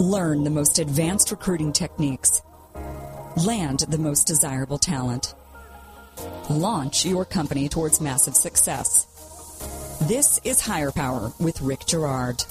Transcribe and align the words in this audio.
Learn 0.00 0.44
the 0.44 0.50
most 0.50 0.78
advanced 0.78 1.30
recruiting 1.30 1.74
techniques. 1.74 2.40
Land 3.36 3.80
the 3.80 3.98
most 3.98 4.26
desirable 4.26 4.78
talent. 4.78 5.34
Launch 6.48 7.04
your 7.04 7.26
company 7.26 7.68
towards 7.68 8.00
massive 8.00 8.34
success. 8.34 9.04
This 10.08 10.40
is 10.42 10.62
Hire 10.62 10.90
Power 10.90 11.34
with 11.38 11.60
Rick 11.60 11.84
Girard. 11.84 12.42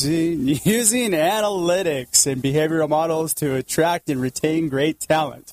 Using 0.00 1.10
analytics 1.10 2.24
and 2.28 2.40
behavioral 2.40 2.88
models 2.88 3.34
to 3.34 3.56
attract 3.56 4.08
and 4.08 4.20
retain 4.20 4.68
great 4.68 5.00
talent. 5.00 5.52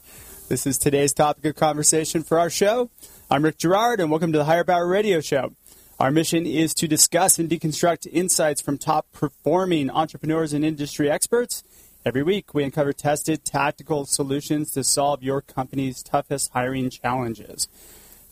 This 0.50 0.68
is 0.68 0.78
today's 0.78 1.14
topic 1.14 1.46
of 1.46 1.56
conversation 1.56 2.22
for 2.22 2.38
our 2.38 2.52
show. 2.52 2.92
I'm 3.32 3.44
Rick 3.44 3.58
Girard, 3.58 4.00
and 4.00 4.12
welcome 4.12 4.32
to 4.34 4.38
the 4.38 4.46
Hire 4.46 4.64
Power 4.64 4.86
Radio 4.86 5.20
Show. 5.20 5.54
Our 6.00 6.10
mission 6.10 6.48
is 6.48 6.74
to 6.76 6.88
discuss 6.88 7.38
and 7.38 7.48
deconstruct 7.48 8.08
insights 8.12 8.62
from 8.62 8.80
top 8.80 9.12
performing 9.12 9.92
entrepreneurs 9.92 10.52
and 10.52 10.66
industry 10.66 11.10
experts. 11.10 11.64
Every 12.04 12.24
week, 12.24 12.54
we 12.54 12.64
uncover 12.64 12.94
tested 12.94 13.46
tactical 13.46 14.06
solutions 14.08 14.72
to 14.72 14.84
solve 14.84 15.22
your 15.22 15.40
company's 15.40 16.02
toughest 16.02 16.52
hiring 16.52 16.90
challenges. 16.90 17.68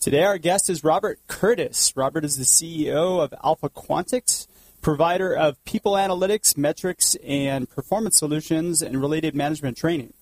Today, 0.00 0.24
our 0.24 0.38
guest 0.38 0.68
is 0.68 0.82
Robert 0.82 1.20
Curtis. 1.28 1.96
Robert 1.96 2.24
is 2.24 2.36
the 2.36 2.44
CEO 2.44 3.22
of 3.22 3.32
Alpha 3.44 3.70
Quantix, 3.70 4.48
provider 4.80 5.32
of 5.32 5.64
people 5.64 5.92
analytics, 5.92 6.56
metrics, 6.56 7.14
and 7.24 7.70
performance 7.70 8.18
solutions 8.18 8.82
and 8.82 9.00
related 9.00 9.36
management 9.36 9.76
training. 9.76 10.12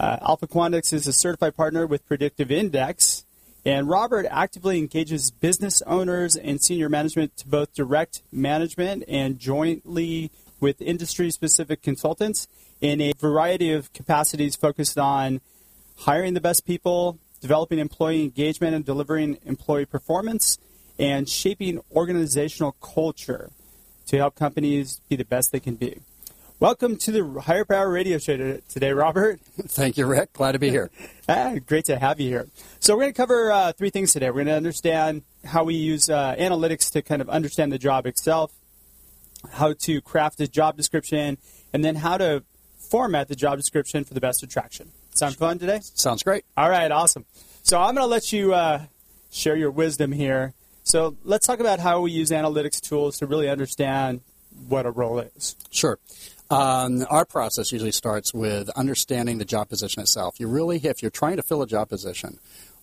Uh, 0.00 0.16
Alpha 0.22 0.48
Quantix 0.48 0.94
is 0.94 1.06
a 1.06 1.12
certified 1.12 1.54
partner 1.54 1.86
with 1.86 2.06
Predictive 2.08 2.50
Index, 2.50 3.26
and 3.64 3.88
Robert 3.88 4.26
actively 4.28 4.78
engages 4.78 5.30
business 5.30 5.82
owners 5.82 6.34
and 6.34 6.60
senior 6.60 6.88
management 6.88 7.36
to 7.38 7.48
both 7.48 7.72
direct 7.74 8.22
management 8.32 9.04
and 9.06 9.38
jointly 9.38 10.30
with 10.60 10.80
industry 10.82 11.30
specific 11.30 11.82
consultants 11.82 12.48
in 12.80 13.00
a 13.00 13.12
variety 13.18 13.72
of 13.72 13.92
capacities 13.92 14.56
focused 14.56 14.98
on 14.98 15.40
hiring 15.98 16.34
the 16.34 16.40
best 16.40 16.66
people, 16.66 17.18
developing 17.40 17.78
employee 17.78 18.22
engagement 18.22 18.74
and 18.74 18.84
delivering 18.84 19.38
employee 19.44 19.86
performance, 19.86 20.58
and 20.98 21.28
shaping 21.28 21.80
organizational 21.94 22.72
culture 22.80 23.50
to 24.06 24.16
help 24.16 24.34
companies 24.34 25.00
be 25.08 25.14
the 25.14 25.24
best 25.24 25.52
they 25.52 25.60
can 25.60 25.76
be. 25.76 26.00
Welcome 26.62 26.96
to 26.98 27.10
the 27.10 27.40
Hire 27.40 27.64
Power 27.64 27.90
Radio 27.90 28.18
Show 28.18 28.36
today, 28.68 28.92
Robert. 28.92 29.40
Thank 29.62 29.96
you, 29.96 30.06
Rick. 30.06 30.32
Glad 30.34 30.52
to 30.52 30.60
be 30.60 30.70
here. 30.70 30.92
ah, 31.28 31.54
great 31.66 31.86
to 31.86 31.98
have 31.98 32.20
you 32.20 32.28
here. 32.28 32.46
So, 32.78 32.94
we're 32.94 33.00
going 33.00 33.14
to 33.14 33.16
cover 33.16 33.50
uh, 33.50 33.72
three 33.72 33.90
things 33.90 34.12
today. 34.12 34.28
We're 34.30 34.44
going 34.44 34.46
to 34.46 34.54
understand 34.54 35.22
how 35.44 35.64
we 35.64 35.74
use 35.74 36.08
uh, 36.08 36.36
analytics 36.38 36.88
to 36.92 37.02
kind 37.02 37.20
of 37.20 37.28
understand 37.28 37.72
the 37.72 37.78
job 37.78 38.06
itself, 38.06 38.52
how 39.54 39.72
to 39.72 40.00
craft 40.02 40.38
a 40.38 40.46
job 40.46 40.76
description, 40.76 41.36
and 41.72 41.84
then 41.84 41.96
how 41.96 42.16
to 42.16 42.44
format 42.78 43.26
the 43.26 43.34
job 43.34 43.58
description 43.58 44.04
for 44.04 44.14
the 44.14 44.20
best 44.20 44.44
attraction. 44.44 44.92
Sound 45.16 45.34
fun 45.34 45.58
today? 45.58 45.80
Sounds 45.82 46.22
great. 46.22 46.44
All 46.56 46.70
right, 46.70 46.92
awesome. 46.92 47.24
So, 47.64 47.80
I'm 47.80 47.96
going 47.96 48.04
to 48.04 48.06
let 48.06 48.32
you 48.32 48.54
uh, 48.54 48.84
share 49.32 49.56
your 49.56 49.72
wisdom 49.72 50.12
here. 50.12 50.54
So, 50.84 51.16
let's 51.24 51.44
talk 51.44 51.58
about 51.58 51.80
how 51.80 52.02
we 52.02 52.12
use 52.12 52.30
analytics 52.30 52.80
tools 52.80 53.18
to 53.18 53.26
really 53.26 53.48
understand 53.48 54.20
what 54.68 54.86
a 54.86 54.92
role 54.92 55.18
is. 55.18 55.56
Sure. 55.70 55.98
Um, 56.52 57.06
our 57.08 57.24
process 57.24 57.72
usually 57.72 57.92
starts 57.92 58.34
with 58.34 58.68
understanding 58.70 59.38
the 59.38 59.44
job 59.44 59.70
position 59.70 60.02
itself. 60.02 60.38
You 60.38 60.48
really, 60.48 60.76
if 60.84 61.00
you're 61.00 61.10
trying 61.10 61.36
to 61.36 61.42
fill 61.42 61.62
a 61.62 61.66
job 61.66 61.88
position, 61.88 62.38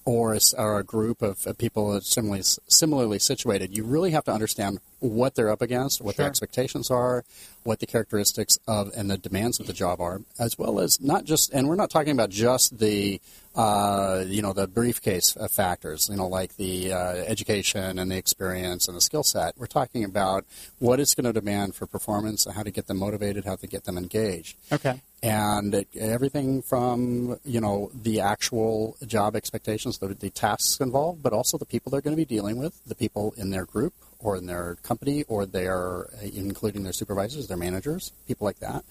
or 0.09 0.33
a, 0.33 0.39
or 0.57 0.79
a 0.79 0.83
group 0.83 1.21
of 1.21 1.45
people 1.59 2.01
similarly 2.01 2.41
similarly 2.41 3.19
situated, 3.19 3.77
you 3.77 3.83
really 3.83 4.09
have 4.09 4.23
to 4.23 4.31
understand 4.31 4.79
what 4.99 5.35
they're 5.35 5.51
up 5.51 5.61
against, 5.61 6.01
what 6.01 6.15
sure. 6.15 6.23
their 6.23 6.29
expectations 6.29 6.89
are, 6.89 7.23
what 7.63 7.79
the 7.79 7.85
characteristics 7.85 8.57
of 8.67 8.91
and 8.97 9.11
the 9.11 9.19
demands 9.19 9.59
of 9.59 9.67
the 9.67 9.73
job 9.73 10.01
are, 10.01 10.21
as 10.39 10.57
well 10.57 10.79
as 10.79 10.99
not 10.99 11.25
just. 11.25 11.53
And 11.53 11.69
we're 11.69 11.75
not 11.75 11.91
talking 11.91 12.11
about 12.11 12.31
just 12.31 12.79
the 12.79 13.21
uh, 13.55 14.23
you 14.25 14.41
know 14.41 14.51
the 14.51 14.67
briefcase 14.67 15.37
factors, 15.51 16.09
you 16.09 16.17
know, 16.17 16.27
like 16.27 16.57
the 16.57 16.91
uh, 16.91 17.15
education 17.27 17.99
and 17.99 18.09
the 18.09 18.17
experience 18.17 18.87
and 18.87 18.97
the 18.97 19.01
skill 19.01 19.23
set. 19.23 19.53
We're 19.57 19.67
talking 19.67 20.03
about 20.03 20.43
what 20.79 20.99
it's 20.99 21.13
going 21.13 21.25
to 21.25 21.33
demand 21.33 21.75
for 21.75 21.85
performance, 21.85 22.47
how 22.51 22.63
to 22.63 22.71
get 22.71 22.87
them 22.87 22.97
motivated, 22.97 23.45
how 23.45 23.57
to 23.57 23.67
get 23.67 23.83
them 23.83 23.95
engaged. 23.95 24.57
Okay. 24.71 25.01
And 25.21 25.85
everything 25.99 26.61
from 26.61 27.39
you 27.43 27.59
know 27.59 27.91
the 27.93 28.21
actual 28.21 28.95
job 29.05 29.35
expectations, 29.35 29.97
the, 29.97 30.07
the 30.07 30.29
tasks 30.29 30.79
involved, 30.79 31.21
but 31.21 31.33
also 31.33 31.57
the 31.57 31.65
people 31.65 31.91
they're 31.91 32.01
going 32.01 32.15
to 32.15 32.21
be 32.21 32.25
dealing 32.25 32.57
with, 32.57 32.79
the 32.85 32.95
people 32.95 33.33
in 33.35 33.49
their 33.49 33.65
group 33.65 33.93
or 34.19 34.35
in 34.35 34.45
their 34.45 34.75
company 34.83 35.23
or 35.27 35.45
their, 35.45 36.07
including 36.21 36.83
their 36.83 36.93
supervisors, 36.93 37.47
their 37.47 37.57
managers, 37.57 38.11
people 38.27 38.45
like 38.45 38.59
that. 38.59 38.83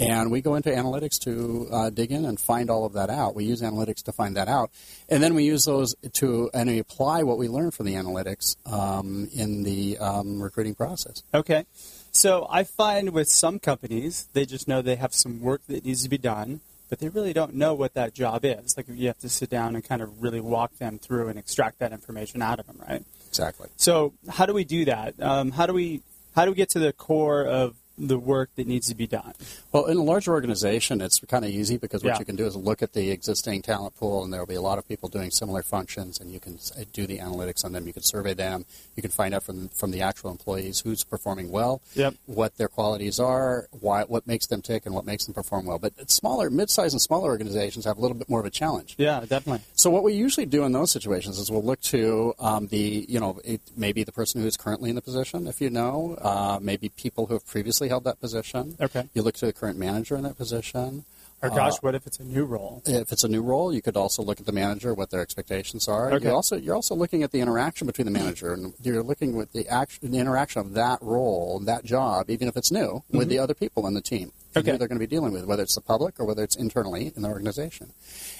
And 0.00 0.30
we 0.30 0.40
go 0.40 0.54
into 0.54 0.70
analytics 0.70 1.18
to 1.24 1.68
uh, 1.70 1.90
dig 1.90 2.10
in 2.10 2.24
and 2.24 2.40
find 2.40 2.70
all 2.70 2.86
of 2.86 2.94
that 2.94 3.10
out. 3.10 3.34
We 3.34 3.44
use 3.44 3.60
analytics 3.60 4.02
to 4.04 4.12
find 4.12 4.34
that 4.36 4.48
out. 4.48 4.70
And 5.10 5.22
then 5.22 5.34
we 5.34 5.44
use 5.44 5.66
those 5.66 5.94
to, 6.14 6.50
and 6.54 6.70
we 6.70 6.78
apply 6.78 7.22
what 7.22 7.36
we 7.36 7.48
learn 7.48 7.70
from 7.70 7.84
the 7.84 7.94
analytics 7.94 8.56
um, 8.66 9.28
in 9.34 9.62
the 9.62 9.98
um, 9.98 10.42
recruiting 10.42 10.74
process. 10.74 11.22
Okay. 11.34 11.66
So 12.12 12.46
I 12.50 12.64
find 12.64 13.10
with 13.10 13.28
some 13.28 13.58
companies, 13.58 14.26
they 14.32 14.46
just 14.46 14.66
know 14.66 14.80
they 14.80 14.96
have 14.96 15.14
some 15.14 15.42
work 15.42 15.60
that 15.68 15.84
needs 15.84 16.02
to 16.02 16.08
be 16.08 16.18
done, 16.18 16.60
but 16.88 16.98
they 16.98 17.10
really 17.10 17.34
don't 17.34 17.54
know 17.54 17.74
what 17.74 17.92
that 17.94 18.14
job 18.14 18.44
is. 18.44 18.76
Like 18.76 18.86
you 18.88 19.06
have 19.08 19.18
to 19.18 19.28
sit 19.28 19.50
down 19.50 19.74
and 19.74 19.84
kind 19.84 20.00
of 20.00 20.22
really 20.22 20.40
walk 20.40 20.78
them 20.78 20.98
through 20.98 21.28
and 21.28 21.38
extract 21.38 21.78
that 21.78 21.92
information 21.92 22.40
out 22.40 22.58
of 22.58 22.66
them, 22.66 22.80
right? 22.88 23.04
Exactly. 23.28 23.68
So 23.76 24.14
how 24.28 24.46
do 24.46 24.54
we 24.54 24.64
do 24.64 24.86
that? 24.86 25.14
Um, 25.20 25.52
how 25.52 25.66
do 25.66 25.72
we 25.72 26.02
how 26.34 26.44
do 26.44 26.52
we 26.52 26.56
get 26.56 26.70
to 26.70 26.78
the 26.78 26.92
core 26.92 27.44
of 27.44 27.74
the 28.08 28.18
work 28.18 28.50
that 28.56 28.66
needs 28.66 28.88
to 28.88 28.94
be 28.94 29.06
done? 29.06 29.34
Well, 29.72 29.86
in 29.86 29.96
a 29.96 30.02
larger 30.02 30.32
organization, 30.32 31.00
it's 31.00 31.20
kind 31.20 31.44
of 31.44 31.50
easy 31.50 31.76
because 31.76 32.02
what 32.02 32.14
Yeah. 32.14 32.18
you 32.18 32.24
can 32.24 32.36
do 32.36 32.46
is 32.46 32.56
look 32.56 32.82
at 32.82 32.92
the 32.92 33.10
existing 33.10 33.62
talent 33.62 33.96
pool, 33.96 34.24
and 34.24 34.32
there 34.32 34.40
will 34.40 34.46
be 34.46 34.54
a 34.54 34.62
lot 34.62 34.78
of 34.78 34.88
people 34.88 35.08
doing 35.08 35.30
similar 35.30 35.62
functions, 35.62 36.18
and 36.20 36.30
you 36.32 36.40
can 36.40 36.58
do 36.92 37.06
the 37.06 37.18
analytics 37.18 37.64
on 37.64 37.72
them. 37.72 37.86
You 37.86 37.92
can 37.92 38.02
survey 38.02 38.34
them. 38.34 38.64
You 38.96 39.02
can 39.02 39.10
find 39.10 39.34
out 39.34 39.42
from 39.44 39.68
from 39.68 39.90
the 39.90 40.02
actual 40.02 40.30
employees 40.30 40.80
who's 40.80 41.04
performing 41.04 41.50
well, 41.50 41.80
Yep. 41.94 42.14
what 42.26 42.56
their 42.56 42.68
qualities 42.68 43.18
are, 43.20 43.68
why 43.80 44.02
what 44.04 44.26
makes 44.26 44.46
them 44.46 44.62
tick, 44.62 44.86
and 44.86 44.94
what 44.94 45.04
makes 45.04 45.24
them 45.26 45.34
perform 45.34 45.66
well. 45.66 45.78
But 45.78 46.10
smaller, 46.10 46.50
mid-sized, 46.50 46.94
and 46.94 47.00
smaller 47.02 47.28
organizations 47.28 47.84
have 47.84 47.98
a 47.98 48.00
little 48.00 48.16
bit 48.16 48.28
more 48.28 48.40
of 48.40 48.46
a 48.46 48.50
challenge. 48.50 48.94
Yeah, 48.98 49.20
definitely. 49.20 49.62
So 49.74 49.90
what 49.90 50.02
we 50.02 50.14
usually 50.14 50.46
do 50.46 50.64
in 50.64 50.72
those 50.72 50.90
situations 50.90 51.38
is 51.38 51.50
we'll 51.50 51.62
look 51.62 51.80
to 51.82 52.34
um, 52.38 52.66
the, 52.68 53.04
you 53.08 53.20
know, 53.20 53.40
it, 53.44 53.60
maybe 53.76 54.04
the 54.04 54.12
person 54.12 54.40
who 54.40 54.46
is 54.46 54.56
currently 54.56 54.88
in 54.90 54.96
the 54.96 55.02
position, 55.02 55.46
if 55.46 55.60
you 55.60 55.70
know, 55.70 56.16
uh, 56.20 56.58
maybe 56.60 56.88
people 56.88 57.26
who 57.26 57.34
have 57.34 57.46
previously 57.46 57.88
held 57.90 58.04
that 58.04 58.20
position. 58.20 58.76
Okay. 58.80 59.08
You 59.12 59.22
look 59.22 59.34
to 59.36 59.46
the 59.46 59.52
current 59.52 59.78
manager 59.78 60.16
in 60.16 60.22
that 60.22 60.38
position. 60.38 61.04
Or 61.42 61.48
gosh, 61.48 61.76
what 61.80 61.94
if 61.94 62.06
it's 62.06 62.18
a 62.18 62.24
new 62.24 62.44
role? 62.44 62.82
If 62.84 63.12
it's 63.12 63.24
a 63.24 63.28
new 63.28 63.40
role, 63.40 63.72
you 63.72 63.80
could 63.80 63.96
also 63.96 64.22
look 64.22 64.40
at 64.40 64.46
the 64.46 64.52
manager, 64.52 64.92
what 64.92 65.08
their 65.08 65.22
expectations 65.22 65.88
are. 65.88 66.12
Okay. 66.12 66.26
You 66.26 66.34
also 66.34 66.56
you're 66.56 66.74
also 66.74 66.94
looking 66.94 67.22
at 67.22 67.32
the 67.32 67.40
interaction 67.40 67.86
between 67.86 68.04
the 68.04 68.10
manager 68.10 68.52
and 68.52 68.74
you're 68.82 69.02
looking 69.02 69.34
with 69.34 69.52
the 69.52 69.66
action, 69.66 70.10
the 70.10 70.18
interaction 70.18 70.60
of 70.60 70.74
that 70.74 70.98
role, 71.00 71.58
that 71.60 71.82
job, 71.84 72.28
even 72.28 72.46
if 72.46 72.58
it's 72.58 72.70
new, 72.70 73.02
with 73.10 73.28
the 73.28 73.38
other 73.38 73.54
people 73.54 73.86
in 73.86 73.94
the 73.94 74.02
team. 74.02 74.28
Mm-hmm. 74.28 74.58
Okay. 74.58 74.72
Who 74.72 74.78
they're 74.78 74.88
going 74.88 75.00
to 75.00 75.06
be 75.06 75.06
dealing 75.06 75.32
with, 75.32 75.46
whether 75.46 75.62
it's 75.62 75.76
the 75.76 75.80
public 75.80 76.20
or 76.20 76.26
whether 76.26 76.44
it's 76.44 76.56
internally 76.56 77.10
in 77.16 77.22
the 77.22 77.28
organization. 77.28 77.94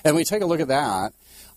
And 0.05 0.15
we 0.15 0.25
take 0.25 0.43
a 0.43 0.47
look 0.47 0.61
at 0.61 0.69
that. 0.69 1.15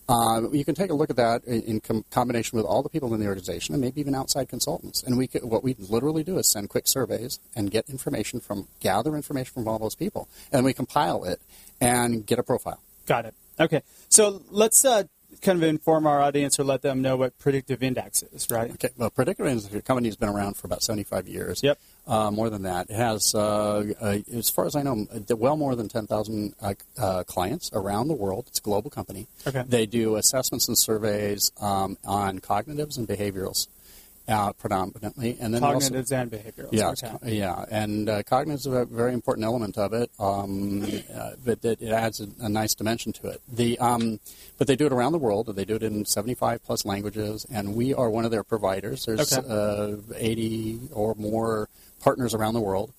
Uh, 0.08 0.42
you 0.52 0.64
can 0.64 0.74
take 0.74 0.90
a 0.90 0.94
look 0.94 1.10
at 1.10 1.16
that 1.16 1.44
in, 1.44 1.62
in 1.62 1.80
com- 1.80 2.04
combination 2.10 2.56
with 2.56 2.66
all 2.66 2.82
the 2.82 2.88
people 2.88 3.14
in 3.14 3.20
the 3.20 3.26
organization 3.26 3.74
and 3.74 3.80
maybe 3.80 4.00
even 4.00 4.14
outside 4.14 4.48
consultants. 4.48 5.02
And 5.02 5.16
we 5.16 5.26
could, 5.26 5.44
what 5.44 5.64
we 5.64 5.74
literally 5.78 6.22
do 6.22 6.38
is 6.38 6.50
send 6.50 6.68
quick 6.68 6.86
surveys 6.86 7.38
and 7.56 7.70
get 7.70 7.88
information 7.88 8.40
from, 8.40 8.68
gather 8.80 9.16
information 9.16 9.52
from 9.54 9.68
all 9.68 9.78
those 9.78 9.94
people, 9.94 10.28
and 10.52 10.64
we 10.64 10.72
compile 10.72 11.24
it 11.24 11.40
and 11.80 12.26
get 12.26 12.38
a 12.38 12.42
profile. 12.42 12.80
Got 13.06 13.26
it. 13.26 13.34
Okay. 13.58 13.82
So 14.08 14.42
let's 14.50 14.84
uh, 14.84 15.04
kind 15.40 15.62
of 15.62 15.62
inform 15.62 16.06
our 16.06 16.20
audience 16.20 16.58
or 16.58 16.64
let 16.64 16.82
them 16.82 17.02
know 17.02 17.16
what 17.16 17.38
predictive 17.38 17.82
index 17.82 18.22
is, 18.22 18.48
right? 18.50 18.70
Okay, 18.72 18.90
well, 18.96 19.10
Predictive 19.10 19.46
Index 19.46 19.72
your 19.72 19.82
company 19.82 20.08
has 20.08 20.16
been 20.16 20.28
around 20.28 20.56
for 20.56 20.66
about 20.66 20.82
75 20.82 21.28
years. 21.28 21.62
Yep. 21.62 21.78
Uh, 22.06 22.30
more 22.30 22.50
than 22.50 22.64
that. 22.64 22.90
It 22.90 22.96
has, 22.96 23.34
uh, 23.34 23.82
uh, 23.98 24.18
as 24.34 24.50
far 24.50 24.66
as 24.66 24.76
I 24.76 24.82
know, 24.82 25.06
uh, 25.10 25.36
well 25.36 25.56
more 25.56 25.74
than 25.74 25.88
10,000 25.88 26.54
uh, 26.60 26.74
uh, 26.98 27.24
clients 27.24 27.70
around 27.72 28.08
the 28.08 28.14
world. 28.14 28.44
It's 28.48 28.58
a 28.58 28.62
global 28.62 28.90
company. 28.90 29.26
Okay. 29.46 29.64
They 29.66 29.86
do 29.86 30.16
assessments 30.16 30.68
and 30.68 30.76
surveys 30.76 31.50
um, 31.62 31.96
on 32.04 32.40
cognitives 32.40 32.98
and 32.98 33.08
behaviorals 33.08 33.68
uh, 34.28 34.52
predominantly. 34.52 35.38
And 35.40 35.54
then 35.54 35.64
also- 35.64 35.88
Cognitives 35.94 36.12
and 36.12 36.30
behaviorals. 36.30 36.68
yeah, 36.72 36.90
Okay. 36.90 37.36
yeah, 37.36 37.64
and 37.70 38.06
uh, 38.10 38.22
cognitive 38.22 38.60
is 38.60 38.66
a 38.66 38.84
very 38.84 39.14
important 39.14 39.46
element 39.46 39.78
of 39.78 39.94
it, 39.94 40.10
um, 40.20 40.82
uh, 41.14 41.30
but 41.42 41.64
it, 41.64 41.80
it 41.80 41.90
adds 41.90 42.20
a, 42.20 42.28
a 42.40 42.50
nice 42.50 42.74
dimension 42.74 43.14
to 43.14 43.28
it. 43.28 43.40
The 43.50 43.78
um, 43.78 44.20
but 44.58 44.66
they 44.66 44.76
do 44.76 44.84
it 44.84 44.92
around 44.92 45.12
the 45.12 45.18
world. 45.18 45.46
They 45.56 45.64
do 45.64 45.76
it 45.76 45.82
in 45.82 46.04
75 46.04 46.62
plus 46.64 46.84
languages, 46.84 47.46
and 47.50 47.74
we 47.74 47.94
are 47.94 48.10
one 48.10 48.26
of 48.26 48.30
their 48.30 48.44
providers. 48.44 49.06
There's 49.06 49.32
Okay. 49.32 49.46
uh, 49.48 49.96
80 50.16 50.80
or 50.92 51.14
more 51.14 51.70
partners 52.04 52.34
around 52.34 52.54
the 52.54 52.60
world. 52.60 52.92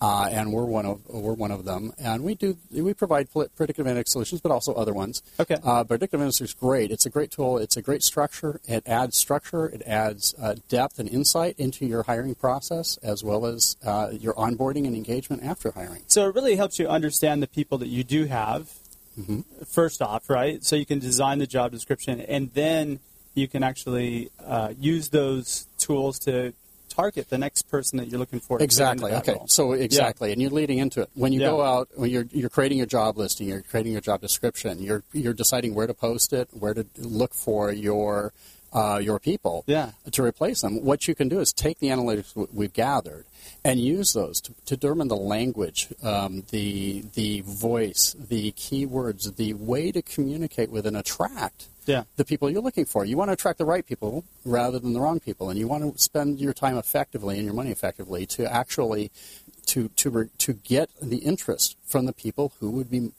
uh, 0.00 0.28
and 0.32 0.52
we're 0.52 0.64
one 0.64 0.86
of 0.86 1.00
we're 1.08 1.34
one 1.34 1.50
of 1.50 1.64
them. 1.64 1.92
And 1.98 2.24
we 2.24 2.34
do 2.34 2.56
we 2.72 2.94
provide 2.94 3.28
predictive 3.32 3.86
analytics 3.86 4.08
solutions, 4.08 4.40
but 4.40 4.50
also 4.50 4.72
other 4.74 4.94
ones. 4.94 5.22
Okay. 5.38 5.56
Uh, 5.62 5.84
predictive 5.84 6.20
analytics 6.20 6.40
is 6.40 6.54
great. 6.54 6.90
It's 6.90 7.04
a 7.04 7.10
great 7.10 7.30
tool. 7.30 7.58
It's 7.58 7.76
a 7.76 7.82
great 7.82 8.02
structure. 8.02 8.60
It 8.66 8.86
adds 8.86 9.16
structure. 9.16 9.66
It 9.66 9.82
adds 9.86 10.34
uh, 10.40 10.56
depth 10.68 10.98
and 10.98 11.08
insight 11.08 11.56
into 11.58 11.84
your 11.84 12.04
hiring 12.04 12.34
process, 12.34 12.96
as 13.02 13.22
well 13.22 13.44
as 13.44 13.76
uh, 13.84 14.10
your 14.12 14.34
onboarding 14.34 14.86
and 14.86 14.96
engagement 14.96 15.42
after 15.44 15.72
hiring. 15.72 16.02
So 16.06 16.28
it 16.28 16.34
really 16.34 16.56
helps 16.56 16.78
you 16.78 16.88
understand 16.88 17.42
the 17.42 17.48
people 17.48 17.76
that 17.78 17.88
you 17.88 18.04
do 18.04 18.24
have. 18.24 18.70
Mm-hmm. 19.20 19.40
First 19.66 20.00
off, 20.00 20.30
right? 20.30 20.64
So 20.64 20.76
you 20.76 20.86
can 20.86 20.98
design 20.98 21.40
the 21.40 21.46
job 21.46 21.72
description, 21.72 22.20
and 22.20 22.54
then 22.54 23.00
you 23.34 23.48
can 23.48 23.62
actually 23.62 24.30
uh, 24.44 24.72
use 24.78 25.10
those 25.10 25.66
tools 25.76 26.18
to 26.20 26.54
target 26.90 27.30
the 27.30 27.38
next 27.38 27.62
person 27.70 27.96
that 27.98 28.08
you're 28.08 28.18
looking 28.18 28.40
for. 28.40 28.60
Exactly. 28.62 29.12
Okay. 29.12 29.32
role. 29.34 29.46
So 29.48 29.72
exactly, 29.72 30.32
and 30.32 30.42
you're 30.42 30.50
leading 30.50 30.78
into 30.78 31.00
it. 31.02 31.10
When 31.14 31.32
you 31.32 31.40
Yeah. 31.40 31.46
go 31.48 31.62
out, 31.62 31.88
when 31.94 32.10
you're 32.10 32.26
you're 32.32 32.50
creating 32.50 32.76
your 32.78 32.86
job 32.86 33.16
listing, 33.16 33.48
you're 33.48 33.62
creating 33.62 33.92
your 33.92 34.00
job 34.02 34.20
description. 34.20 34.82
You're 34.82 35.02
you're 35.12 35.32
deciding 35.32 35.74
where 35.74 35.86
to 35.86 35.94
post 35.94 36.32
it, 36.32 36.48
where 36.52 36.74
to 36.74 36.84
look 36.98 37.32
for 37.32 37.72
your 37.72 38.32
uh, 38.72 39.00
your 39.02 39.18
people 39.18 39.64
Yeah. 39.66 39.90
to 40.12 40.22
replace 40.22 40.60
them. 40.60 40.84
What 40.84 41.08
you 41.08 41.14
can 41.16 41.28
do 41.28 41.40
is 41.40 41.52
take 41.52 41.80
the 41.80 41.88
analytics 41.88 42.30
w- 42.34 42.48
we've 42.52 42.72
gathered 42.72 43.24
and 43.64 43.80
use 43.80 44.12
those 44.12 44.40
to, 44.42 44.52
to 44.66 44.76
determine 44.76 45.08
the 45.08 45.16
language, 45.16 45.88
um, 46.04 46.44
the 46.50 47.04
the 47.14 47.40
voice, 47.40 48.14
the 48.28 48.52
keywords, 48.52 49.34
the 49.36 49.54
way 49.54 49.90
to 49.90 50.02
communicate 50.02 50.70
with 50.70 50.86
and 50.86 50.96
attract 50.96 51.66
Yeah. 51.90 52.04
the 52.16 52.24
people 52.24 52.48
you're 52.48 52.62
looking 52.62 52.84
for. 52.84 53.04
You 53.04 53.16
want 53.16 53.28
to 53.28 53.32
attract 53.32 53.58
the 53.58 53.64
right 53.64 53.84
people 53.84 54.24
rather 54.44 54.78
than 54.78 54.92
the 54.92 55.00
wrong 55.00 55.20
people, 55.20 55.50
and 55.50 55.58
you 55.58 55.66
want 55.66 55.82
to 55.82 56.00
spend 56.00 56.40
your 56.40 56.52
time 56.52 56.76
effectively 56.76 57.36
and 57.36 57.44
your 57.44 57.54
money 57.54 57.70
effectively 57.70 58.26
to 58.26 58.52
actually 58.52 59.10
to 59.66 59.88
to 59.96 60.30
to 60.38 60.52
get 60.52 60.90
the 61.00 61.18
interest 61.18 61.76
from 61.84 62.06
the 62.06 62.12
people 62.12 62.52
who 62.60 62.70
would 62.70 62.90
be 62.90 63.12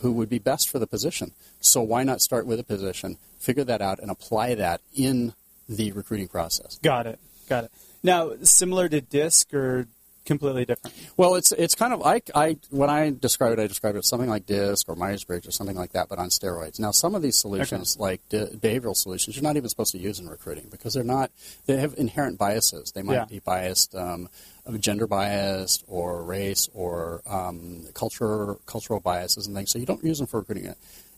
who 0.00 0.12
would 0.12 0.28
be 0.28 0.38
best 0.38 0.68
for 0.68 0.78
the 0.78 0.86
position. 0.86 1.32
So 1.60 1.80
why 1.82 2.02
not 2.02 2.20
start 2.20 2.46
with 2.46 2.58
a 2.60 2.64
position, 2.64 3.18
figure 3.38 3.64
that 3.64 3.80
out, 3.80 3.98
and 4.00 4.10
apply 4.10 4.54
that 4.56 4.80
in 4.94 5.34
the 5.68 5.92
recruiting 5.92 6.28
process? 6.28 6.78
Got 6.82 7.06
it. 7.06 7.18
Got 7.48 7.64
it. 7.64 7.72
Now, 8.02 8.32
similar 8.42 8.88
to 8.88 9.00
DISC 9.00 9.52
or 9.54 9.86
completely 10.26 10.64
different? 10.66 10.94
Well, 11.16 11.34
it's 11.36 11.52
it's 11.52 11.74
kind 11.74 11.92
of 11.94 12.02
I, 12.02 12.20
I 12.34 12.58
when 12.70 12.90
I 12.90 13.10
describe 13.18 13.52
it, 13.52 13.58
I 13.62 13.66
describe 13.66 13.94
it 13.94 13.98
as 13.98 14.08
something 14.08 14.28
like 14.28 14.44
DISC 14.46 14.88
or 14.88 14.96
Myers 14.96 15.24
Briggs 15.24 15.46
or 15.48 15.50
something 15.52 15.76
like 15.76 15.92
that, 15.92 16.08
but 16.08 16.18
on 16.18 16.28
steroids. 16.28 16.78
Now, 16.78 16.90
some 16.90 17.14
of 17.14 17.22
these 17.22 17.36
solutions, 17.36 17.96
like 17.98 18.20
di- 18.28 18.46
behavioral 18.58 18.94
solutions, 18.96 19.36
you're 19.36 19.42
not 19.42 19.56
even 19.56 19.68
supposed 19.68 19.92
to 19.92 19.98
use 19.98 20.18
in 20.18 20.28
recruiting 20.28 20.66
because 20.70 20.92
they're 20.94 21.04
not. 21.04 21.30
They 21.66 21.78
have 21.78 21.94
inherent 21.96 22.38
biases. 22.38 22.92
They 22.92 23.02
might 23.02 23.14
Yeah. 23.14 23.24
be 23.24 23.38
biased, 23.38 23.94
um, 23.94 24.28
gender 24.80 25.06
biased, 25.06 25.84
or 25.86 26.22
race, 26.22 26.68
or 26.74 27.22
um, 27.26 27.86
culture 27.94 28.56
cultural 28.66 29.00
biases 29.00 29.46
and 29.46 29.56
things. 29.56 29.70
So 29.70 29.78
you 29.78 29.86
don't 29.86 30.04
use 30.04 30.18
them 30.18 30.26
for 30.26 30.40
recruiting. 30.40 30.74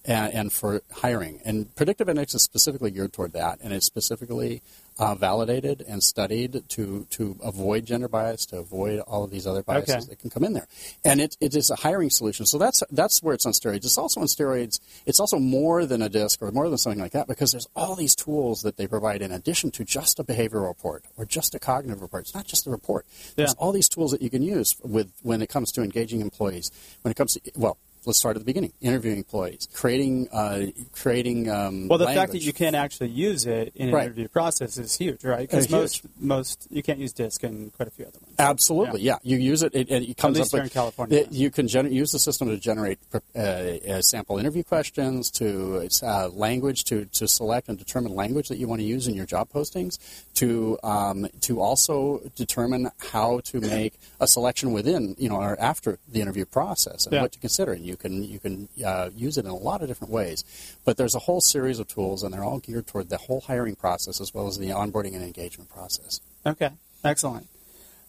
And, 0.08 0.32
and 0.32 0.52
for 0.52 0.81
hiring, 0.90 1.40
and 1.44 1.72
predictive 1.76 2.06
analytics 2.08 2.34
is 2.34 2.43
specifically 2.43 2.90
geared 2.90 3.12
toward 3.12 3.34
that, 3.34 3.58
and 3.62 3.75
it's 3.75 3.84
specifically 3.84 4.62
uh, 4.99 5.14
validated 5.14 5.84
and 5.87 6.02
studied 6.02 6.62
to 6.70 7.06
to 7.10 7.37
avoid 7.44 7.84
gender 7.84 8.08
bias, 8.08 8.46
to 8.46 8.56
avoid 8.56 9.00
all 9.00 9.22
of 9.22 9.31
these 9.31 9.46
other 9.46 9.62
biases 9.62 9.94
Okay. 9.96 10.05
that 10.06 10.19
can 10.19 10.31
come 10.31 10.44
in 10.44 10.55
there. 10.55 10.66
And 11.05 11.20
it, 11.20 11.37
it 11.40 11.55
is 11.55 11.69
a 11.70 11.76
hiring 11.76 12.08
solution. 12.08 12.46
So 12.46 12.56
that's 12.56 12.82
that's 12.90 13.22
where 13.22 13.34
it's 13.34 13.44
on 13.44 13.52
steroids. 13.52 13.84
It's 13.84 13.99
also 13.99 14.20
on 14.22 14.26
steroids. 14.28 14.81
It's 15.05 15.20
also 15.20 15.38
more 15.38 15.84
than 15.84 16.00
a 16.00 16.08
disc 16.08 16.40
or 16.43 16.50
more 16.52 16.70
than 16.70 16.78
something 16.78 17.00
like 17.00 17.12
that 17.12 17.28
because 17.28 17.52
there's 17.52 17.69
all 17.76 17.94
these 17.94 18.16
tools 18.16 18.62
that 18.62 18.78
they 18.78 18.87
provide 18.87 19.20
in 19.20 19.31
addition 19.31 19.70
to 19.72 19.84
just 19.84 20.19
a 20.19 20.25
behavioral 20.25 20.66
report 20.69 21.05
or 21.19 21.26
just 21.26 21.55
a 21.55 21.58
cognitive 21.58 22.00
report. 22.00 22.22
It's 22.22 22.34
not 22.34 22.46
just 22.46 22.66
a 22.66 22.70
report. 22.70 23.05
There's 23.37 23.50
Yeah. 23.50 23.62
all 23.62 23.72
these 23.72 23.90
tools 23.90 24.10
that 24.12 24.22
you 24.22 24.31
can 24.31 24.43
use 24.43 24.75
with 24.82 25.12
when 25.22 25.43
it 25.43 25.50
comes 25.50 25.70
to 25.72 25.82
engaging 25.82 26.22
employees. 26.22 26.70
When 27.02 27.10
it 27.12 27.14
comes 27.16 27.34
to 27.34 27.40
well. 27.56 27.76
Let's 28.05 28.19
start 28.19 28.37
at 28.37 28.41
the 28.41 28.45
beginning. 28.47 28.73
Interviewing 28.81 29.19
employees, 29.19 29.69
creating, 29.73 30.29
uh, 30.33 30.67
creating. 30.93 31.50
Um, 31.50 31.89
Well, 31.89 31.99
the 31.99 32.06
fact 32.06 32.33
that 32.33 32.43
you 32.43 32.53
can 32.53 32.75
actually 32.75 33.11
use 33.11 33.45
it 33.47 33.73
in 33.75 33.89
an 33.89 33.95
Right. 33.95 34.05
interview 34.06 34.29
process 34.29 34.79
is 34.79 34.97
huge, 34.97 35.25
right? 35.25 35.41
Because 35.49 35.67
Uh, 35.67 35.69
huge. 35.69 35.81
most 35.81 36.03
most 36.21 36.67
you 36.71 36.83
can't 36.83 36.99
use 36.99 37.12
DISC 37.12 37.43
and 37.45 37.73
quite 37.75 37.89
a 37.89 37.91
few 37.91 38.06
other 38.06 38.19
ones. 38.23 38.35
Absolutely, 38.39 39.03
yeah. 39.03 39.19
You 39.23 39.37
use 39.37 39.62
it, 39.62 39.75
it, 39.75 39.91
it 39.91 40.17
comes 40.17 40.39
least 40.39 40.55
up 40.55 40.59
here 40.59 40.65
in 40.65 40.71
California. 40.71 41.19
it- 41.19 41.33
you 41.33 41.50
can 41.50 41.67
gener- 41.67 41.93
use 41.93 42.12
the 42.12 42.19
system 42.19 42.49
to 42.49 42.56
generate 42.56 42.99
uh, 43.12 43.39
uh, 43.39 44.01
sample 44.03 44.39
interview 44.39 44.62
questions, 44.62 45.31
to 45.33 45.89
uh, 46.03 46.29
language, 46.29 46.85
to, 46.85 47.05
to 47.06 47.27
select 47.29 47.69
and 47.69 47.79
determine 47.79 48.15
language 48.15 48.49
that 48.49 48.59
you 48.59 48.67
want 48.69 48.81
to 48.81 48.87
use 48.87 49.06
in 49.06 49.15
your 49.15 49.27
job 49.27 49.49
postings, 49.53 49.99
to 50.35 50.79
um, 50.83 51.27
to 51.41 51.61
also 51.61 52.21
determine 52.37 52.91
how 53.12 53.41
to 53.41 53.61
make 53.61 53.94
a 54.21 54.27
selection 54.27 54.73
within, 54.73 55.15
you 55.19 55.29
know, 55.29 55.37
or 55.37 55.59
after 55.61 55.99
the 56.11 56.21
interview 56.21 56.44
process 56.44 57.06
and 57.06 57.12
Yeah. 57.15 57.23
what 57.23 57.33
to 57.33 57.39
consider. 57.39 57.73
And 57.73 57.85
you 57.88 57.96
can 57.96 58.23
you 58.23 58.38
can 58.38 58.69
uh, 58.85 59.11
use 59.17 59.38
it 59.38 59.44
in 59.44 59.50
a 59.50 59.56
lot 59.56 59.82
of 59.82 59.88
different 59.88 60.12
ways. 60.12 60.44
But 60.85 60.96
there's 60.96 61.14
a 61.14 61.20
whole 61.20 61.40
series 61.40 61.79
of 61.81 61.88
tools, 61.88 62.23
and 62.23 62.32
they're 62.32 62.44
all 62.44 62.58
geared 62.58 62.87
toward 62.87 63.08
the 63.08 63.17
whole 63.17 63.40
hiring 63.40 63.75
process 63.75 64.20
as 64.20 64.32
well 64.32 64.46
as 64.46 64.58
the 64.58 64.69
onboarding 64.69 65.14
and 65.14 65.25
engagement 65.25 65.70
process. 65.70 66.20
Okay, 66.46 66.70
excellent. 67.05 67.49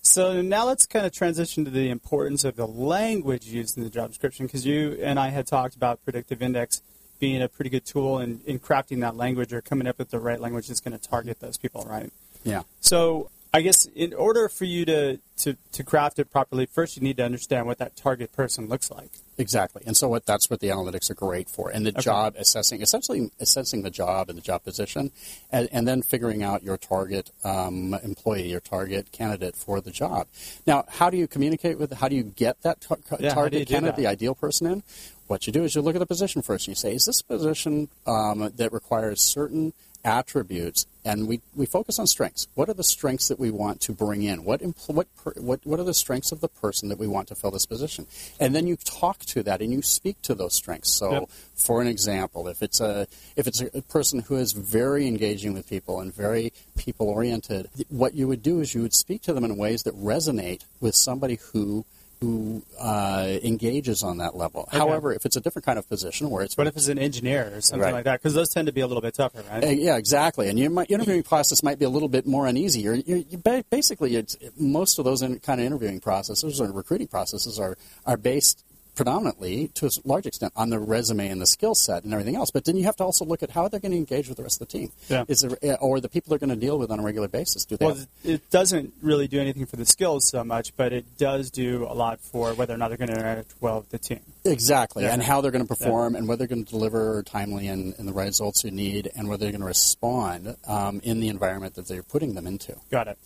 So 0.01 0.41
now 0.41 0.65
let's 0.65 0.85
kind 0.85 1.05
of 1.05 1.11
transition 1.11 1.65
to 1.65 1.71
the 1.71 1.89
importance 1.89 2.43
of 2.43 2.55
the 2.55 2.67
language 2.67 3.47
used 3.47 3.77
in 3.77 3.83
the 3.83 3.89
job 3.89 4.09
description 4.09 4.45
because 4.45 4.65
you 4.65 4.97
and 5.01 5.19
I 5.19 5.29
had 5.29 5.45
talked 5.45 5.75
about 5.75 6.03
predictive 6.03 6.41
index 6.41 6.81
being 7.19 7.41
a 7.41 7.49
pretty 7.49 7.69
good 7.69 7.85
tool 7.85 8.19
in, 8.19 8.39
in 8.45 8.59
crafting 8.59 9.01
that 9.01 9.15
language 9.15 9.51
or 9.51 9.61
coming 9.61 9.87
up 9.87 9.97
with 9.97 10.09
the 10.09 10.19
right 10.19 10.39
language 10.39 10.67
that's 10.67 10.79
going 10.79 10.97
to 10.97 11.09
target 11.09 11.41
those 11.41 11.57
people, 11.57 11.85
right? 11.89 12.11
Yeah. 12.45 12.63
So 12.79 13.29
I 13.51 13.61
guess 13.61 13.85
in 13.95 14.13
order 14.13 14.47
for 14.47 14.65
you 14.65 14.85
to, 14.85 15.19
to, 15.39 15.57
to 15.71 15.83
craft 15.83 16.19
it 16.19 16.29
properly, 16.29 16.67
first 16.67 16.95
you 16.95 17.01
need 17.01 17.17
to 17.17 17.23
understand 17.25 17.65
what 17.65 17.79
that 17.79 17.95
target 17.95 18.31
person 18.31 18.67
looks 18.67 18.91
like. 18.91 19.09
Exactly, 19.39 19.81
and 19.87 19.95
so 19.97 20.07
what 20.09 20.25
that's 20.25 20.49
what 20.49 20.59
the 20.59 20.67
analytics 20.67 21.09
are 21.09 21.13
great 21.15 21.49
for, 21.49 21.69
and 21.69 21.85
the 21.85 21.91
Okay. 21.91 22.01
job 22.01 22.35
assessing, 22.37 22.81
essentially 22.81 23.31
assessing 23.39 23.81
the 23.83 23.89
job 23.89 24.27
and 24.29 24.37
the 24.37 24.41
job 24.41 24.63
position, 24.65 25.11
and, 25.51 25.69
and 25.71 25.87
then 25.87 26.01
figuring 26.01 26.43
out 26.43 26.61
your 26.61 26.77
target 26.77 27.31
um, 27.45 27.93
employee, 28.03 28.49
your 28.49 28.59
target 28.59 29.11
candidate 29.13 29.55
for 29.55 29.79
the 29.81 29.91
job. 29.91 30.27
Now, 30.67 30.83
how 30.89 31.09
do 31.09 31.15
you 31.17 31.25
communicate 31.25 31.79
with? 31.79 31.93
How 31.93 32.09
do 32.09 32.17
you 32.17 32.23
get 32.23 32.61
that 32.63 32.81
tar- 32.81 32.97
Yeah, 33.19 33.33
how 33.33 33.47
do 33.47 33.57
you 33.57 33.63
target 33.63 33.67
candidate, 33.69 33.95
that? 33.95 34.01
the 34.01 34.07
ideal 34.07 34.35
person 34.35 34.67
in? 34.67 34.83
What 35.29 35.45
you 35.45 35.53
do 35.53 35.63
is 35.63 35.75
you 35.75 35.81
look 35.81 35.95
at 35.95 35.99
the 35.99 36.07
position 36.07 36.41
first, 36.41 36.67
and 36.67 36.71
you 36.71 36.75
say, 36.75 36.95
is 36.95 37.05
this 37.05 37.21
position 37.21 37.87
um, 38.07 38.51
that 38.57 38.73
requires 38.73 39.21
certain 39.21 39.73
attributes, 40.03 40.87
and 41.05 41.27
we, 41.27 41.39
we 41.55 41.67
focus 41.67 41.99
on 41.99 42.07
strengths. 42.07 42.47
What 42.55 42.67
are 42.67 42.73
the 42.73 42.83
strengths 42.83 43.27
that 43.27 43.39
we 43.39 43.51
want 43.51 43.79
to 43.81 43.91
bring 43.91 44.23
in? 44.23 44.43
What, 44.43 44.61
empl- 44.61 44.95
what, 44.95 45.07
per- 45.23 45.39
what, 45.39 45.59
what 45.67 45.79
are 45.79 45.83
the 45.83 45.93
strengths 45.93 46.31
of 46.31 46.41
the 46.41 46.47
person 46.47 46.89
that 46.89 46.97
we 46.97 47.05
want 47.05 47.27
to 47.27 47.35
fill 47.35 47.51
this 47.51 47.67
position? 47.67 48.07
And 48.39 48.55
then 48.55 48.65
you 48.65 48.75
talk 48.75 49.19
to 49.25 49.43
that 49.43 49.61
and 49.61 49.71
you 49.71 49.83
speak 49.83 50.19
to 50.23 50.33
those 50.33 50.55
strengths. 50.55 50.89
So, 50.89 51.11
Yep. 51.11 51.29
for 51.53 51.79
an 51.79 51.87
example, 51.87 52.47
if 52.47 52.63
it's 52.63 52.81
a 52.81 53.05
if 53.35 53.45
it's 53.45 53.61
a 53.61 53.83
person 53.83 54.21
who 54.21 54.35
is 54.35 54.53
very 54.53 55.05
engaging 55.07 55.53
with 55.53 55.69
people 55.69 55.99
and 56.01 56.11
very 56.11 56.53
people 56.75 57.07
oriented, 57.07 57.69
what 57.89 58.15
you 58.15 58.27
would 58.27 58.41
do 58.41 58.61
is 58.61 58.73
you 58.73 58.81
would 58.81 58.95
speak 58.95 59.21
to 59.23 59.33
them 59.33 59.43
in 59.43 59.57
ways 59.57 59.83
that 59.83 59.95
resonate 59.95 60.63
with 60.79 60.95
somebody 60.95 61.37
who 61.53 61.85
who 62.21 62.61
uh, 62.78 63.38
engages 63.44 64.04
on 64.04 64.18
that 64.18 64.35
level. 64.35 64.68
However, 64.71 65.14
if 65.14 65.26
it's 65.26 65.38
a 65.38 65.42
different 65.42 65.66
kind 65.66 65.80
of 65.80 65.88
position 65.88 66.30
where 66.30 66.44
it's 66.44 66.57
What 66.57 66.68
if 66.68 66.76
it's 66.76 66.90
an 66.90 66.99
engineer 66.99 67.52
or 67.56 67.61
something 67.61 67.81
Right. 67.81 67.94
like 67.94 68.04
that? 68.04 68.19
Because 68.19 68.33
those 68.33 68.49
tend 68.49 68.66
to 68.68 68.73
be 68.73 68.81
a 68.81 68.88
little 68.88 69.02
bit 69.02 69.14
tougher, 69.14 69.42
right? 69.49 69.64
uh, 69.64 69.68
yeah, 69.68 69.95
exactly. 69.95 70.49
And 70.49 70.59
your 70.59 70.69
interviewing 70.90 71.23
process 71.23 71.64
might 71.64 71.80
be 71.80 71.85
a 71.85 71.90
little 71.90 72.09
bit 72.09 72.28
more 72.28 72.45
uneasy. 72.45 72.81
You're, 72.81 72.95
you're, 72.95 73.19
you 73.19 73.38
ba- 73.38 73.64
basically, 73.69 74.16
it's, 74.18 74.35
most 74.57 74.99
of 74.99 75.06
those 75.06 75.21
in, 75.21 75.40
kind 75.40 75.61
of 75.61 75.66
interviewing 75.66 76.02
processes 76.02 76.59
or 76.59 76.69
recruiting 76.73 77.07
processes 77.07 77.57
are, 77.57 77.78
are 78.06 78.18
based 78.18 78.66
predominantly, 78.99 79.69
to 79.75 79.85
a 79.85 79.89
large 80.03 80.25
extent, 80.25 80.51
on 80.57 80.69
the 80.69 80.77
resume 80.77 81.29
and 81.29 81.41
the 81.41 81.45
skill 81.47 81.73
set 81.73 82.03
and 82.03 82.11
everything 82.13 82.35
else. 82.35 82.51
But 82.51 82.65
then 82.65 82.75
you 82.75 82.83
have 82.83 82.97
to 82.97 83.03
also 83.06 83.23
look 83.23 83.41
at 83.41 83.49
how 83.49 83.68
they're 83.69 83.79
going 83.79 83.94
to 83.94 83.97
engage 83.97 84.27
with 84.27 84.35
the 84.37 84.44
rest 84.44 84.61
of 84.61 84.68
the 84.68 84.77
team. 84.77 84.91
Yeah. 85.07 85.23
Is 85.29 85.39
there, 85.39 85.57
uh, 85.63 85.75
or 85.79 86.01
the 86.01 86.09
people 86.09 86.29
they're 86.31 86.37
going 86.45 86.49
to 86.49 86.56
deal 86.68 86.77
with 86.77 86.91
on 86.91 86.99
a 86.99 87.03
regular 87.03 87.29
basis. 87.29 87.63
Do 87.63 87.77
they 87.77 87.85
Well, 87.85 87.95
have- 87.95 88.07
it 88.25 88.49
doesn't 88.49 88.94
really 89.01 89.27
do 89.29 89.39
anything 89.39 89.65
for 89.65 89.77
the 89.77 89.85
skills 89.85 90.27
so 90.27 90.44
much, 90.44 90.75
but 90.75 90.91
it 90.91 91.06
does 91.18 91.49
do 91.49 91.85
a 91.89 91.94
lot 91.94 92.19
for 92.19 92.53
whether 92.53 92.73
or 92.73 92.77
not 92.77 92.89
they're 92.89 92.97
going 92.97 93.09
to 93.09 93.15
interact 93.15 93.53
well 93.61 93.79
with 93.79 93.89
the 93.89 93.99
team. 93.99 94.19
Exactly, 94.44 95.03
Yeah. 95.03 95.13
and 95.13 95.23
how 95.23 95.39
they're 95.41 95.51
going 95.51 95.65
to 95.65 95.73
perform, 95.75 96.15
and 96.15 96.27
whether 96.27 96.39
they're 96.39 96.47
going 96.56 96.65
to 96.65 96.69
deliver 96.71 97.23
timely 97.23 97.68
and, 97.68 97.95
and 97.97 98.07
the 98.07 98.13
right 98.13 98.27
results 98.27 98.63
you 98.65 98.71
need, 98.71 99.09
and 99.15 99.29
whether 99.29 99.45
they're 99.45 99.51
going 99.51 99.61
to 99.61 99.68
respond 99.68 100.56
um, 100.68 100.99
in 101.03 101.19
the 101.21 101.29
environment 101.29 101.75
that 101.75 101.87
they're 101.87 102.03
putting 102.03 102.33
them 102.35 102.45
into. 102.45 102.75
Got 102.91 103.07
it. 103.07 103.18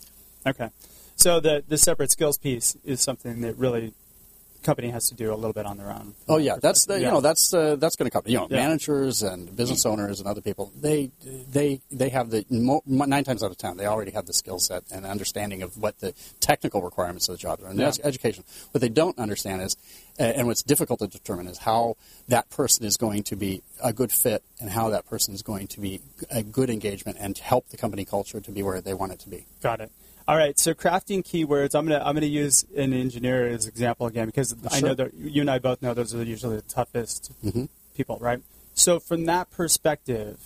Okay. 0.45 0.69
So 1.15 1.39
the 1.39 1.63
the 1.67 1.77
separate 1.77 2.11
skills 2.11 2.37
piece 2.37 2.75
is 2.83 2.99
something 2.99 3.41
that 3.41 3.55
really 3.57 3.93
company 4.63 4.89
has 4.89 5.09
to 5.09 5.15
do 5.15 5.33
a 5.33 5.35
little 5.35 5.53
bit 5.53 5.65
on 5.65 5.77
their 5.77 5.91
own. 5.91 6.15
Oh 6.27 6.37
yeah, 6.37 6.57
that's 6.61 6.85
the, 6.85 6.99
you 6.99 7.05
know 7.05 7.21
that's 7.21 7.53
uh, 7.53 7.75
that's 7.75 7.95
going 7.95 8.09
to 8.09 8.13
come. 8.13 8.23
You 8.25 8.37
know, 8.39 8.47
Yeah. 8.49 8.57
managers 8.57 9.21
and 9.21 9.55
business 9.55 9.85
owners 9.85 10.19
and 10.19 10.27
other 10.27 10.41
people 10.41 10.71
they 10.79 11.11
they 11.51 11.81
they 11.91 12.09
have 12.09 12.29
the 12.29 12.45
nine 12.85 13.23
times 13.23 13.43
out 13.43 13.51
of 13.51 13.57
ten 13.57 13.77
they 13.77 13.85
already 13.85 14.11
have 14.11 14.25
the 14.25 14.33
skill 14.33 14.59
set 14.59 14.83
and 14.91 15.05
understanding 15.05 15.61
of 15.61 15.77
what 15.77 15.99
the 15.99 16.13
technical 16.39 16.81
requirements 16.81 17.29
of 17.29 17.33
the 17.35 17.39
job 17.39 17.59
are 17.63 17.67
and 17.69 17.77
Yeah. 17.79 17.85
that's 17.85 17.99
education. 18.03 18.43
What 18.71 18.81
they 18.81 18.89
don't 18.89 19.17
understand 19.19 19.61
is, 19.61 19.75
and 20.17 20.47
what's 20.47 20.63
difficult 20.63 20.99
to 20.99 21.07
determine 21.07 21.47
is 21.47 21.59
how 21.59 21.95
that 22.27 22.49
person 22.49 22.85
is 22.85 22.97
going 22.97 23.23
to 23.23 23.35
be 23.35 23.61
a 23.83 23.91
good 23.93 24.11
fit 24.11 24.43
and 24.59 24.69
how 24.69 24.89
that 24.89 25.05
person 25.07 25.33
is 25.33 25.41
going 25.41 25.67
to 25.67 25.79
be 25.79 26.01
a 26.31 26.41
good 26.43 26.69
engagement 26.69 27.17
and 27.19 27.37
help 27.37 27.67
the 27.69 27.77
company 27.77 28.05
culture 28.05 28.39
to 28.39 28.51
be 28.51 28.63
where 28.63 28.79
they 28.81 28.93
want 28.93 29.11
it 29.11 29.19
to 29.19 29.29
be. 29.29 29.45
Got 29.61 29.81
it. 29.81 29.91
All 30.25 30.37
right, 30.37 30.57
so 30.57 30.73
crafting 30.73 31.21
keywords. 31.21 31.75
I'm 31.75 31.85
gonna 31.85 32.01
I'm 32.03 32.13
gonna 32.15 32.27
use 32.27 32.65
an 32.77 32.93
engineer 32.93 33.45
as 33.47 33.67
example 33.67 34.07
again 34.07 34.27
because 34.27 34.55
I 34.71 34.79
know 34.79 34.93
that 34.93 35.13
you 35.13 35.41
and 35.41 35.51
I 35.51 35.59
both 35.59 35.81
know 35.81 35.93
those 35.93 36.15
are 36.15 36.23
usually 36.23 36.55
the 36.57 36.61
toughest 36.61 37.31
Mhm. 37.43 37.67
people, 37.95 38.17
right? 38.21 38.39
So 38.73 38.99
from 39.01 39.25
that 39.25 39.51
perspective, 39.51 40.39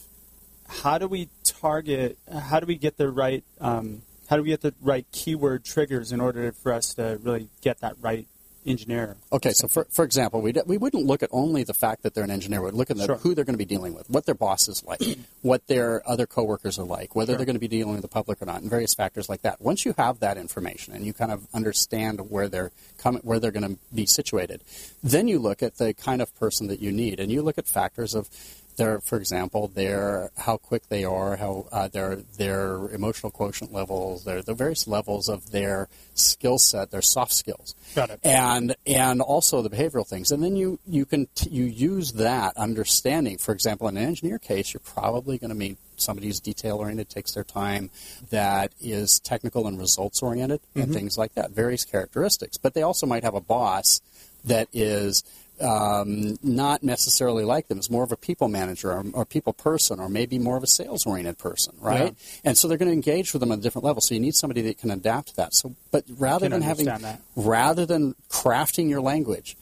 how 0.68 0.98
do 0.98 1.08
we 1.08 1.30
target? 1.44 2.18
How 2.32 2.60
do 2.60 2.66
we 2.66 2.76
get 2.76 2.98
the 2.98 3.10
right? 3.12 3.44
Um, 3.62 4.02
how 4.30 4.36
do 4.38 4.42
we 4.42 4.50
get 4.50 4.62
the 4.62 4.74
right 4.82 5.06
keyword 5.12 5.64
triggers 5.64 6.12
in 6.12 6.20
order 6.20 6.52
for 6.52 6.74
us 6.74 6.96
to 6.96 7.20
really 7.22 7.50
get 7.62 7.80
that 7.82 7.96
right 8.02 8.28
engineer? 8.68 9.16
Okay, 9.32 9.52
so 9.52 9.68
for, 9.68 9.86
for 9.92 10.04
example, 10.06 10.42
we, 10.42 10.54
we 10.66 10.78
wouldn't 10.78 11.06
look 11.06 11.24
at 11.24 11.30
only 11.32 11.64
the 11.64 11.74
fact 11.74 12.04
that 12.04 12.14
they're 12.14 12.24
an 12.24 12.32
engineer. 12.32 12.62
We'd 12.62 12.74
look 12.74 12.90
at 12.92 12.98
the, 12.98 13.06
Sure. 13.06 13.16
who 13.18 13.34
they're 13.34 13.46
going 13.46 13.54
to 13.54 13.58
be 13.58 13.66
dealing 13.66 13.94
with, 13.94 14.10
what 14.10 14.26
their 14.26 14.36
boss 14.36 14.68
is 14.68 14.84
like, 14.84 15.02
what 15.42 15.68
their 15.68 16.08
other 16.08 16.26
coworkers 16.26 16.78
are 16.78 16.86
like, 16.86 17.16
whether 17.16 17.32
Sure. 17.32 17.38
they're 17.38 17.46
going 17.46 17.56
to 17.56 17.60
be 17.60 17.68
dealing 17.68 17.94
with 17.94 18.02
the 18.02 18.08
public 18.08 18.42
or 18.42 18.46
not, 18.46 18.62
and 18.62 18.70
various 18.70 18.94
factors 18.94 19.30
like 19.30 19.42
that. 19.42 19.62
Once 19.62 19.86
you 19.86 19.94
have 19.98 20.20
that 20.20 20.38
information 20.38 20.94
and 20.94 21.06
you 21.06 21.14
kind 21.14 21.32
of 21.32 21.48
understand 21.54 22.30
where 22.30 22.48
they're 22.48 22.72
coming, 22.98 23.22
where 23.24 23.40
they're 23.40 23.52
going 23.52 23.76
to 23.76 23.80
be 23.94 24.06
situated, 24.06 24.62
then 25.04 25.28
you 25.28 25.40
look 25.40 25.64
at 25.64 25.78
the 25.78 25.94
kind 25.94 26.22
of 26.22 26.34
person 26.40 26.68
that 26.68 26.80
you 26.80 26.92
need, 26.92 27.20
and 27.20 27.32
you 27.32 27.42
look 27.42 27.58
at 27.58 27.68
factors 27.68 28.14
of 28.14 28.30
their, 28.78 29.00
for 29.02 29.18
example, 29.18 29.68
their 29.68 30.32
how 30.38 30.58
quick 30.58 30.88
they 30.90 31.04
are, 31.04 31.36
how 31.36 31.68
uh, 31.72 31.88
their 31.88 32.16
their 32.16 32.88
emotional 32.90 33.32
quotient 33.32 33.74
levels, 33.74 34.24
their 34.24 34.42
the 34.42 34.54
various 34.54 34.88
levels 34.88 35.28
of 35.28 35.52
their 35.52 35.90
skill 36.14 36.58
set, 36.58 36.92
their 36.92 37.02
soft 37.02 37.34
skills. 37.34 37.76
Got 37.96 38.12
it. 38.12 38.20
and 38.24 38.76
and 38.86 39.22
also 39.22 39.62
the 39.62 39.70
behavioral 39.70 40.08
things. 40.08 40.32
And 40.32 40.42
then 40.42 40.56
you 40.56 40.80
you 40.88 41.06
can 41.06 41.28
t- 41.36 41.50
you 41.50 41.66
use 41.66 42.14
that 42.14 42.56
understanding. 42.56 43.38
For 43.38 43.52
example 43.52 43.88
in 43.88 43.98
an 43.98 44.04
engineer 44.04 44.40
case 44.40 44.74
you're 44.74 44.82
probably 44.82 45.38
going 45.38 45.50
to 45.50 45.56
meet 45.56 45.78
somebody 45.98 46.28
who's 46.28 46.40
detail 46.40 46.78
oriented 46.78 47.10
takes 47.10 47.34
their 47.34 47.44
time 47.44 47.90
that 48.30 48.72
is 48.80 49.20
technical 49.20 49.68
and 49.68 49.80
results 49.80 50.22
oriented 50.22 50.62
and 50.76 50.94
things 50.94 51.18
like 51.18 51.34
that 51.34 51.52
various 51.52 51.84
characteristics. 51.84 52.58
But 52.58 52.76
they 52.76 52.84
also 52.84 53.08
might 53.08 53.24
have 53.24 53.34
a 53.34 53.42
boss 53.42 54.02
that 54.46 54.68
is 54.72 55.24
um, 55.62 56.38
not 56.44 56.84
necessarily 56.84 57.44
like 57.44 57.68
them. 57.68 57.80
Is 57.80 57.90
more 57.90 58.04
of 58.04 58.12
a 58.12 58.18
people 58.18 58.48
manager 58.48 58.92
or, 58.92 59.04
or 59.14 59.26
people 59.26 59.54
person, 59.54 60.00
or 60.00 60.10
maybe 60.10 60.40
more 60.40 60.58
of 60.58 60.64
a 60.64 60.68
sales 60.68 61.06
oriented 61.06 61.38
person, 61.38 61.76
right? 61.80 62.16
And 62.44 62.58
so 62.58 62.68
they're 62.68 62.78
going 62.78 62.90
to 62.90 62.94
engage 62.94 63.34
with 63.34 63.40
them 63.40 63.52
on 63.52 63.60
a 63.60 63.62
different 63.62 63.86
level. 63.86 64.02
So 64.02 64.14
you 64.14 64.22
need 64.22 64.36
somebody 64.36 64.62
that 64.64 64.78
can 64.80 64.92
adapt 64.92 65.30
to 65.30 65.36
that. 65.38 65.54
So, 65.54 65.76
but 65.92 66.04
rather 66.18 66.50
than 66.50 66.62
having 66.62 66.86
that. 66.86 67.22
rather 67.36 67.86
than 67.86 68.16
crafting 68.30 68.90
your 68.90 69.02
language 69.02 69.58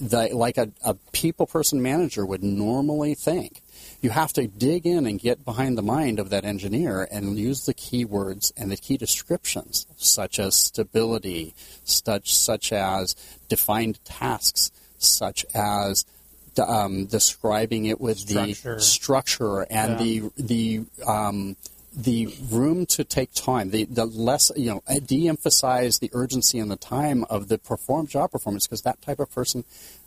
the, 0.00 0.28
like 0.34 0.58
a, 0.58 0.70
a 0.84 0.94
people 1.12 1.46
person 1.46 1.82
manager 1.82 2.24
would 2.24 2.42
normally 2.42 3.14
think 3.14 3.62
you 4.00 4.10
have 4.10 4.32
to 4.34 4.46
dig 4.46 4.86
in 4.86 5.06
and 5.06 5.18
get 5.18 5.44
behind 5.44 5.76
the 5.76 5.82
mind 5.82 6.18
of 6.18 6.30
that 6.30 6.44
engineer 6.44 7.08
and 7.10 7.38
use 7.38 7.64
the 7.66 7.74
keywords 7.74 8.52
and 8.56 8.70
the 8.70 8.76
key 8.76 8.96
descriptions 8.96 9.86
such 9.96 10.38
as 10.38 10.54
stability 10.54 11.54
such 11.84 12.34
such 12.34 12.72
as 12.72 13.14
defined 13.48 14.04
tasks 14.04 14.70
such 14.98 15.44
as 15.54 16.04
um, 16.66 17.06
describing 17.06 17.84
it 17.86 18.00
with 18.00 18.18
Structure. 18.18 18.74
the 18.76 18.80
structure 18.80 19.60
and 19.70 19.92
Yeah. 19.92 19.96
the 19.98 20.30
the 20.38 20.84
um, 21.06 21.56
the 21.98 22.28
room 22.50 22.84
to 22.84 23.04
take 23.04 23.32
time, 23.32 23.70
the, 23.70 23.84
the 23.84 24.04
less, 24.04 24.52
you 24.54 24.66
know, 24.70 24.82
de-emphasize 25.06 25.98
the 25.98 26.10
urgency 26.12 26.58
and 26.58 26.70
the 26.70 26.76
time 26.76 27.24
of 27.30 27.48
the 27.48 27.56
perform 27.56 28.06
job 28.06 28.30
performance 28.30 28.66
because 28.66 28.82
that 28.82 29.00
type 29.00 29.18
of 29.18 29.30
person 29.32 29.64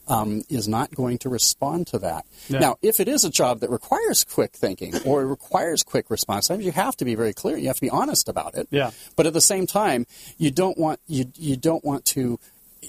um, 0.08 0.44
is 0.50 0.68
not 0.68 0.94
going 0.94 1.18
to 1.18 1.30
respond 1.30 1.88
to 1.88 1.98
that. 1.98 2.26
Yeah. 2.48 2.60
Now, 2.60 2.78
if 2.84 3.00
it 3.00 3.08
is 3.08 3.26
a 3.26 3.30
job 3.32 3.62
that 3.62 3.72
requires 3.72 4.24
quick 4.24 4.52
thinking 4.54 4.94
or 5.04 5.26
requires 5.26 5.82
quick 5.82 6.12
response 6.12 6.48
times, 6.48 6.64
you 6.64 6.72
have 6.72 6.96
to 6.98 7.06
be 7.06 7.16
very 7.16 7.34
clear. 7.34 7.58
You 7.58 7.68
have 7.68 7.78
to 7.78 7.82
be 7.82 7.90
honest 7.90 8.30
about 8.30 8.54
it. 8.54 8.68
Yeah. 8.70 8.92
But 9.16 9.26
at 9.26 9.34
the 9.34 9.42
same 9.42 9.66
time, 9.66 10.06
you 10.38 10.52
don't 10.52 10.78
want 10.78 11.00
you 11.08 11.26
you 11.38 11.58
don't 11.58 11.84
want 11.84 12.06
to 12.06 12.40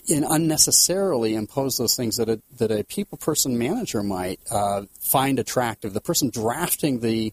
in 0.06 0.24
unnecessarily 0.24 1.34
impose 1.34 1.76
those 1.76 1.96
things 1.96 2.16
that 2.16 2.28
a, 2.28 2.40
that 2.58 2.70
a 2.70 2.84
people 2.84 3.18
person 3.18 3.58
manager 3.58 4.02
might 4.02 4.40
uh, 4.50 4.82
find 5.00 5.38
attractive. 5.38 5.92
The 5.92 6.00
person 6.00 6.30
drafting 6.30 7.00
the 7.00 7.32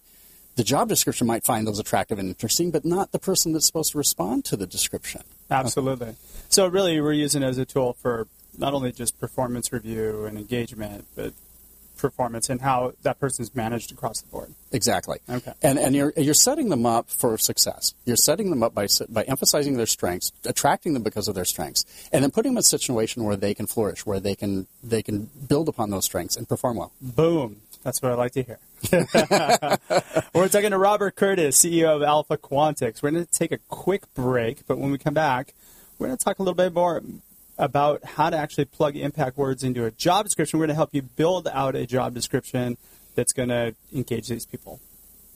the 0.56 0.64
job 0.64 0.90
description 0.90 1.28
might 1.28 1.46
find 1.46 1.68
those 1.68 1.78
attractive 1.78 2.18
and 2.18 2.30
interesting, 2.30 2.72
but 2.72 2.84
not 2.84 3.12
the 3.12 3.20
person 3.20 3.54
that's 3.54 3.68
supposed 3.68 3.92
to 3.92 3.98
respond 4.00 4.44
to 4.46 4.58
the 4.58 4.66
description. 4.66 5.22
Absolutely. 5.52 6.16
So 6.50 6.66
really, 6.66 7.00
we're 7.00 7.14
using 7.14 7.44
it 7.44 7.46
as 7.46 7.60
a 7.60 7.66
tool 7.66 7.94
for 7.94 8.28
not 8.58 8.74
only 8.74 8.92
just 8.92 9.20
performance 9.20 9.72
review 9.72 10.26
and 10.26 10.36
engagement, 10.36 11.06
but 11.16 11.34
performance 11.98 12.50
and 12.50 12.62
how 12.62 12.94
that 13.04 13.20
person's 13.20 13.56
managed 13.56 13.92
across 13.92 14.22
the 14.22 14.28
board. 14.30 14.54
Exactly. 14.72 15.20
Okay. 15.30 15.54
And 15.62 15.80
and 15.80 15.96
you're 15.96 16.14
you're 16.16 16.34
setting 16.34 16.70
them 16.70 16.86
up 16.86 17.10
for 17.10 17.38
success. 17.38 17.94
You're 18.06 18.18
setting 18.18 18.50
them 18.50 18.64
up 18.64 18.74
by 18.74 18.88
by 19.10 19.24
emphasizing 19.24 19.78
their 19.78 19.86
strengths, 19.86 20.32
attracting 20.46 20.94
them 20.94 21.04
because 21.04 21.28
of 21.28 21.36
their 21.36 21.46
strengths, 21.46 21.86
and 22.12 22.24
then 22.24 22.32
putting 22.32 22.52
them 22.52 22.58
in 22.58 22.62
a 22.62 22.64
situation 22.64 23.24
where 23.24 23.36
they 23.36 23.54
can 23.54 23.68
flourish, 23.68 24.06
where 24.06 24.20
they 24.20 24.36
can 24.36 24.68
they 24.84 25.02
can 25.02 25.30
build 25.48 25.70
upon 25.70 25.90
those 25.90 26.06
strengths 26.06 26.38
and 26.38 26.48
perform 26.48 26.78
well. 26.78 26.92
Boom. 27.02 27.62
That's 27.84 28.02
what 28.02 28.12
I 28.12 28.16
like 28.16 28.34
to 28.34 28.44
hear. 28.44 28.60
We're 30.34 30.50
talking 30.50 30.72
to 30.72 30.78
Robert 30.78 31.16
Curtis, 31.16 31.58
CEO 31.64 31.96
of 31.96 32.04
Alpha 32.04 32.38
Quantix. 32.38 33.02
We're 33.02 33.12
going 33.12 33.26
to 33.26 33.32
take 33.32 33.52
a 33.52 33.60
quick 33.70 34.14
break, 34.14 34.68
but 34.68 34.78
when 34.78 34.92
we 34.92 34.98
come 34.98 35.14
back, 35.14 35.54
we're 35.98 36.08
going 36.08 36.18
to 36.18 36.24
talk 36.24 36.40
a 36.40 36.44
little 36.44 36.54
bit 36.54 36.74
more 36.74 37.02
about 37.58 38.04
how 38.04 38.30
to 38.30 38.38
actually 38.38 38.66
plug 38.66 38.96
impact 38.96 39.38
words 39.38 39.64
into 39.64 39.86
a 39.86 39.92
job 39.92 40.26
description. 40.26 40.60
We're 40.60 40.68
going 40.68 40.76
to 40.76 40.76
help 40.76 40.94
you 40.94 41.02
build 41.02 41.48
out 41.48 41.76
a 41.76 41.86
job 41.86 42.14
description 42.14 42.78
that's 43.16 43.34
going 43.34 43.50
to 43.50 43.76
engage 43.94 44.28
these 44.28 44.46
people. 44.46 44.80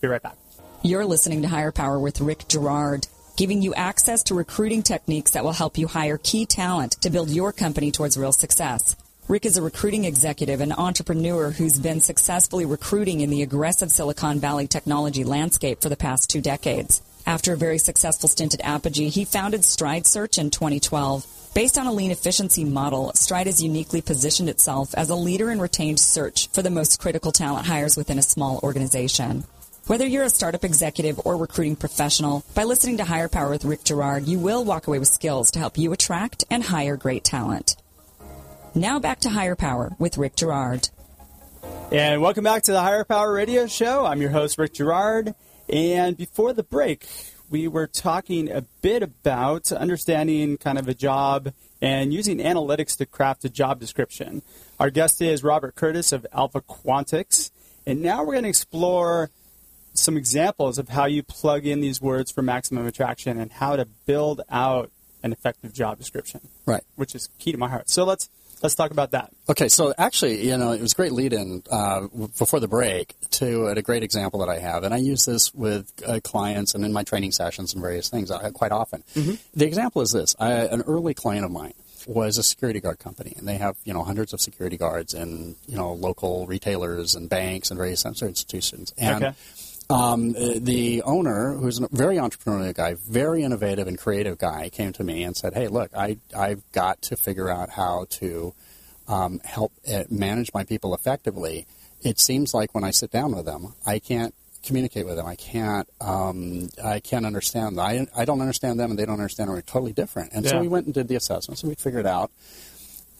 Be 0.01 0.07
right 0.07 0.21
back. 0.21 0.37
You're 0.83 1.05
listening 1.05 1.41
to 1.43 1.47
Hire 1.47 1.71
Power 1.71 1.99
with 1.99 2.21
Rick 2.21 2.47
Girard, 2.47 3.07
giving 3.37 3.61
you 3.61 3.73
access 3.73 4.23
to 4.23 4.35
recruiting 4.35 4.83
techniques 4.83 5.31
that 5.31 5.43
will 5.43 5.51
help 5.51 5.77
you 5.77 5.87
hire 5.87 6.17
key 6.17 6.45
talent 6.45 6.93
to 7.01 7.09
build 7.09 7.29
your 7.29 7.51
company 7.51 7.91
towards 7.91 8.17
real 8.17 8.31
success. 8.31 8.95
Rick 9.27 9.45
is 9.45 9.57
a 9.57 9.61
recruiting 9.61 10.05
executive 10.05 10.59
and 10.59 10.73
entrepreneur 10.73 11.51
who's 11.51 11.79
been 11.79 12.01
successfully 12.01 12.65
recruiting 12.65 13.21
in 13.21 13.29
the 13.29 13.43
aggressive 13.43 13.91
Silicon 13.91 14.39
Valley 14.39 14.67
technology 14.67 15.23
landscape 15.23 15.81
for 15.81 15.89
the 15.89 15.95
past 15.95 16.29
two 16.29 16.41
decades. 16.41 17.01
After 17.31 17.53
a 17.53 17.57
very 17.57 17.77
successful 17.77 18.27
stint 18.27 18.55
at 18.55 18.65
Apogee, 18.65 19.07
he 19.07 19.23
founded 19.23 19.63
Stride 19.63 20.05
Search 20.05 20.37
in 20.37 20.49
2012. 20.49 21.25
Based 21.55 21.77
on 21.77 21.87
a 21.87 21.93
lean 21.93 22.11
efficiency 22.11 22.65
model, 22.65 23.13
Stride 23.15 23.45
has 23.45 23.63
uniquely 23.63 24.01
positioned 24.01 24.49
itself 24.49 24.93
as 24.95 25.09
a 25.09 25.15
leader 25.15 25.49
in 25.49 25.61
retained 25.61 26.01
search 26.01 26.49
for 26.49 26.61
the 26.61 26.69
most 26.69 26.99
critical 26.99 27.31
talent 27.31 27.67
hires 27.67 27.95
within 27.95 28.19
a 28.19 28.21
small 28.21 28.59
organization. 28.63 29.45
Whether 29.87 30.05
you're 30.05 30.25
a 30.25 30.29
startup 30.29 30.65
executive 30.65 31.21
or 31.23 31.37
recruiting 31.37 31.77
professional, 31.77 32.43
by 32.53 32.65
listening 32.65 32.97
to 32.97 33.05
Hire 33.05 33.29
Power 33.29 33.51
with 33.51 33.63
Rick 33.63 33.85
Girard, 33.85 34.27
you 34.27 34.37
will 34.37 34.65
walk 34.65 34.87
away 34.87 34.99
with 34.99 35.07
skills 35.07 35.51
to 35.51 35.59
help 35.59 35.77
you 35.77 35.93
attract 35.93 36.43
and 36.51 36.61
hire 36.61 36.97
great 36.97 37.23
talent. 37.23 37.77
Now 38.75 38.99
back 38.99 39.21
to 39.21 39.29
Hire 39.29 39.55
Power 39.55 39.93
with 39.97 40.17
Rick 40.17 40.35
Girard. 40.35 40.89
And 41.93 42.21
welcome 42.21 42.43
back 42.43 42.63
to 42.63 42.73
the 42.73 42.81
Hire 42.81 43.05
Power 43.05 43.31
Radio 43.31 43.67
Show. 43.67 44.05
I'm 44.05 44.19
your 44.19 44.31
host, 44.31 44.57
Rick 44.57 44.73
Girard. 44.73 45.33
And 45.71 46.17
before 46.17 46.53
the 46.53 46.63
break, 46.63 47.07
we 47.49 47.67
were 47.67 47.87
talking 47.87 48.51
a 48.51 48.61
bit 48.81 49.03
about 49.03 49.71
understanding 49.71 50.57
kind 50.57 50.77
of 50.77 50.87
a 50.87 50.93
job 50.93 51.53
and 51.81 52.13
using 52.13 52.37
analytics 52.39 52.97
to 52.97 53.05
craft 53.05 53.45
a 53.45 53.49
job 53.49 53.79
description. 53.79 54.41
Our 54.79 54.89
guest 54.89 55.21
is 55.21 55.43
Robert 55.43 55.75
Curtis 55.75 56.11
of 56.11 56.25
Alpha 56.33 56.61
Quantix. 56.61 57.51
And 57.85 58.01
now 58.01 58.19
we're 58.23 58.33
going 58.33 58.43
to 58.43 58.49
explore 58.49 59.31
some 59.93 60.15
examples 60.17 60.77
of 60.77 60.89
how 60.89 61.05
you 61.05 61.23
plug 61.23 61.65
in 61.65 61.81
these 61.81 62.01
words 62.01 62.31
for 62.31 62.41
maximum 62.41 62.85
attraction 62.85 63.39
and 63.39 63.51
how 63.51 63.75
to 63.75 63.85
build 64.05 64.41
out 64.49 64.91
an 65.23 65.31
effective 65.31 65.73
job 65.73 65.97
description, 65.97 66.41
Right. 66.65 66.83
which 66.95 67.13
is 67.15 67.29
key 67.39 67.51
to 67.51 67.57
my 67.57 67.69
heart. 67.69 67.89
So 67.89 68.03
let's 68.03 68.29
let's 68.61 68.75
talk 68.75 68.91
about 68.91 69.11
that. 69.11 69.31
Okay, 69.49 69.67
so 69.67 69.93
actually, 69.97 70.47
you 70.47 70.57
know, 70.57 70.71
it 70.71 70.81
was 70.81 70.93
a 70.93 70.95
great 70.95 71.11
lead-in 71.11 71.63
uh, 71.69 72.07
before 72.37 72.59
the 72.59 72.67
break 72.67 73.15
to 73.31 73.67
a 73.67 73.81
great 73.81 74.03
example 74.03 74.39
that 74.39 74.49
I 74.49 74.59
have, 74.59 74.83
and 74.83 74.93
I 74.93 74.97
use 74.97 75.25
this 75.25 75.53
with 75.53 75.91
uh, 76.05 76.19
clients 76.23 76.75
and 76.75 76.85
in 76.85 76.93
my 76.93 77.03
training 77.03 77.31
sessions 77.31 77.73
and 77.73 77.81
various 77.81 78.09
things 78.09 78.31
uh, 78.31 78.49
quite 78.51 78.71
often. 78.71 79.03
The 79.53 79.65
example 79.65 80.01
is 80.01 80.11
this: 80.11 80.35
I, 80.39 80.51
an 80.51 80.81
early 80.83 81.13
client 81.13 81.45
of 81.45 81.51
mine 81.51 81.73
was 82.07 82.37
a 82.37 82.43
security 82.43 82.79
guard 82.79 82.99
company, 82.99 83.33
and 83.37 83.47
they 83.47 83.57
have 83.57 83.75
you 83.83 83.93
know 83.93 84.03
hundreds 84.03 84.33
of 84.33 84.41
security 84.41 84.77
guards 84.77 85.13
in 85.13 85.55
you 85.67 85.75
know 85.75 85.93
local 85.93 86.47
retailers 86.47 87.15
and 87.15 87.29
banks 87.29 87.69
and 87.71 87.77
various 87.77 88.05
other 88.05 88.27
institutions, 88.27 88.93
and. 88.97 89.23
Okay. 89.23 89.35
Um, 89.91 90.35
uh, 90.37 90.53
the 90.55 91.03
owner, 91.03 91.53
who's 91.53 91.79
a 91.79 91.87
very 91.91 92.15
entrepreneurial 92.15 92.73
guy, 92.73 92.93
very 92.93 93.43
innovative 93.43 93.87
and 93.87 93.97
creative 93.97 94.37
guy, 94.37 94.69
came 94.69 94.93
to 94.93 95.03
me 95.03 95.23
and 95.23 95.35
said, 95.35 95.53
"Hey, 95.53 95.67
look, 95.67 95.91
I 95.95 96.17
I've 96.35 96.63
got 96.71 97.01
to 97.03 97.17
figure 97.17 97.49
out 97.49 97.71
how 97.71 98.05
to 98.11 98.53
um, 99.07 99.41
help 99.43 99.73
uh, 99.91 100.05
manage 100.09 100.53
my 100.53 100.63
people 100.63 100.95
effectively. 100.95 101.67
It 102.01 102.19
seems 102.19 102.53
like 102.53 102.73
when 102.73 102.83
I 102.83 102.91
sit 102.91 103.11
down 103.11 103.35
with 103.35 103.45
them, 103.45 103.73
I 103.85 103.99
can't 103.99 104.33
communicate 104.63 105.05
with 105.05 105.15
them. 105.17 105.25
I 105.25 105.35
can't 105.35 105.87
um, 105.99 106.69
I 106.83 106.99
can't 106.99 107.25
understand 107.25 107.77
them. 107.77 107.85
I 107.85 108.07
I 108.15 108.25
don't 108.25 108.41
understand 108.41 108.79
them, 108.79 108.91
and 108.91 108.99
they 108.99 109.05
don't 109.05 109.19
understand. 109.19 109.49
them. 109.49 109.55
We're 109.55 109.61
totally 109.61 109.93
different. 109.93 110.31
And 110.33 110.47
so 110.47 110.59
we 110.59 110.67
went 110.67 110.85
and 110.85 110.93
did 110.93 111.07
the 111.07 111.15
assessments, 111.15 111.63
and 111.63 111.69
we 111.69 111.75
figured 111.75 112.07
out 112.07 112.31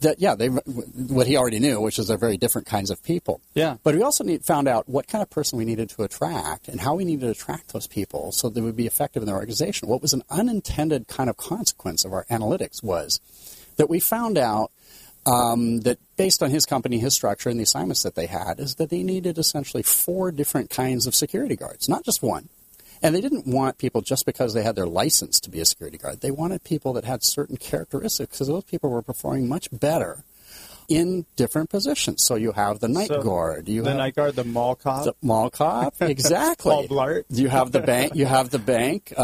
that 0.02 0.20
yeah, 0.20 0.36
they 0.36 0.48
what 0.48 1.28
he 1.28 1.38
already 1.38 1.60
knew, 1.60 1.80
which 1.80 1.98
is 1.98 2.08
they're 2.08 2.18
very 2.18 2.38
different 2.38 2.68
kinds 2.68 2.90
of 2.90 3.02
people. 3.04 3.42
Yeah. 3.54 3.78
But 3.84 3.96
we 3.96 4.04
also 4.04 4.24
need, 4.24 4.44
found 4.44 4.68
out 4.68 4.90
what 4.90 5.08
kind 5.08 5.22
of 5.22 5.30
person 5.30 5.58
we 5.58 5.66
needed 5.66 5.90
to 5.92 6.04
attract 6.04 6.68
and 6.68 6.82
how 6.82 6.96
we 6.96 7.06
needed 7.06 7.22
to 7.22 7.32
attract 7.32 7.74
those 7.74 7.88
people 7.88 8.32
so 8.32 8.50
they 8.50 8.62
would 8.62 8.76
be 8.76 8.88
effective 8.88 9.24
in 9.24 9.28
their 9.28 9.36
organization. 9.36 9.88
What 9.88 10.02
was 10.02 10.14
an 10.14 10.24
unintended 10.30 11.08
kind 11.08 11.30
of 11.30 11.38
consequence 11.38 12.04
of 12.04 12.14
our 12.14 12.26
analytics 12.26 12.84
was 12.84 13.20
that 13.78 13.90
we 13.90 14.00
found 14.00 14.38
out 14.38 14.72
um, 15.26 15.82
that 15.82 16.00
based 16.18 16.42
on 16.42 16.50
his 16.50 16.66
company, 16.66 16.98
his 16.98 17.14
structure, 17.14 17.50
and 17.50 17.60
the 17.60 17.64
assignments 17.64 18.04
that 18.04 18.16
they 18.16 18.26
had, 18.26 18.60
is 18.60 18.76
that 18.76 18.90
they 18.90 19.04
needed 19.04 19.38
essentially 19.38 19.84
four 19.84 20.32
different 20.32 20.70
kinds 20.70 21.06
of 21.06 21.16
security 21.16 21.56
guards, 21.56 21.88
not 21.88 22.04
just 22.04 22.24
one. 22.24 22.50
And 23.04 23.16
they 23.16 23.22
didn't 23.22 23.48
want 23.48 23.80
people 23.80 24.02
just 24.02 24.26
because 24.26 24.54
they 24.54 24.64
had 24.64 24.76
their 24.76 24.86
license 24.86 25.40
to 25.40 25.50
be 25.50 25.60
a 25.60 25.66
security 25.66 25.98
guard. 25.98 26.22
They 26.22 26.32
wanted 26.32 26.64
people 26.64 26.94
that 26.94 27.04
had 27.04 27.24
certain 27.24 27.58
characteristics 27.58 28.32
because 28.32 28.48
those 28.48 28.64
people 28.64 28.92
were 28.92 29.02
performing 29.02 29.50
much 29.50 29.70
better 29.72 30.24
in 30.96 31.26
different 31.36 31.70
positions. 31.70 32.24
So 32.24 32.36
you 32.36 32.52
have 32.52 32.80
the 32.80 32.88
night 32.88 33.08
So, 33.08 33.22
guard, 33.22 33.70
you 33.70 33.82
the 33.84 33.90
have 33.90 33.98
night 33.98 34.16
guard, 34.16 34.36
the 34.36 34.44
mall 34.44 34.76
cop, 34.76 35.06
the 35.06 35.16
mall 35.22 35.50
cop, 35.50 35.96
exactly. 36.02 36.72
Paul 36.72 36.88
Blart. 36.88 37.24
You 37.30 37.48
have 37.50 37.72
the 37.72 37.80
bank. 37.80 38.16
You 38.16 38.26
have 38.26 38.50
the 38.50 38.60
bank 38.60 39.14
uh, 39.18 39.22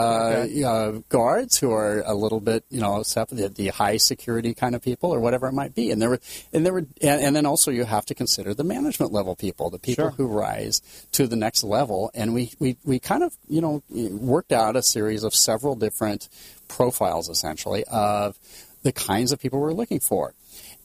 Okay. 0.47 0.63
uh, 0.63 0.91
guards 1.09 1.57
who 1.57 1.71
are 1.71 2.01
a 2.05 2.13
little 2.13 2.39
bit, 2.39 2.63
you 2.69 2.79
know, 2.79 3.03
the, 3.03 3.51
the 3.53 3.67
high 3.69 3.97
security 3.97 4.53
kind 4.53 4.75
of 4.75 4.81
people 4.81 5.11
or 5.13 5.19
whatever 5.19 5.47
it 5.47 5.53
might 5.53 5.75
be. 5.75 5.91
And 5.91 6.01
there 6.01 6.09
were, 6.09 6.19
and 6.53 6.65
there 6.65 6.73
were, 6.73 6.85
and, 7.01 7.21
and 7.21 7.35
then 7.35 7.45
also 7.45 7.71
you 7.71 7.83
have 7.83 8.05
to 8.07 8.15
consider 8.15 8.53
the 8.53 8.63
management 8.63 9.11
level 9.11 9.35
people, 9.35 9.69
the 9.69 9.79
people 9.79 10.05
Sure. 10.05 10.11
who 10.11 10.27
rise 10.27 10.81
to 11.13 11.27
the 11.27 11.35
next 11.35 11.63
level. 11.63 12.11
And 12.13 12.33
we, 12.33 12.51
we, 12.59 12.77
we 12.85 12.99
kind 12.99 13.23
of, 13.23 13.35
you 13.49 13.61
know, 13.61 13.83
worked 13.89 14.51
out 14.53 14.75
a 14.75 14.81
series 14.83 15.23
of 15.23 15.33
several 15.35 15.75
different 15.75 16.29
profiles 16.67 17.29
essentially 17.29 17.83
of 17.85 18.37
the 18.83 18.91
kinds 18.91 19.31
of 19.31 19.39
people 19.39 19.59
we're 19.59 19.73
looking 19.73 19.99
for. 19.99 20.33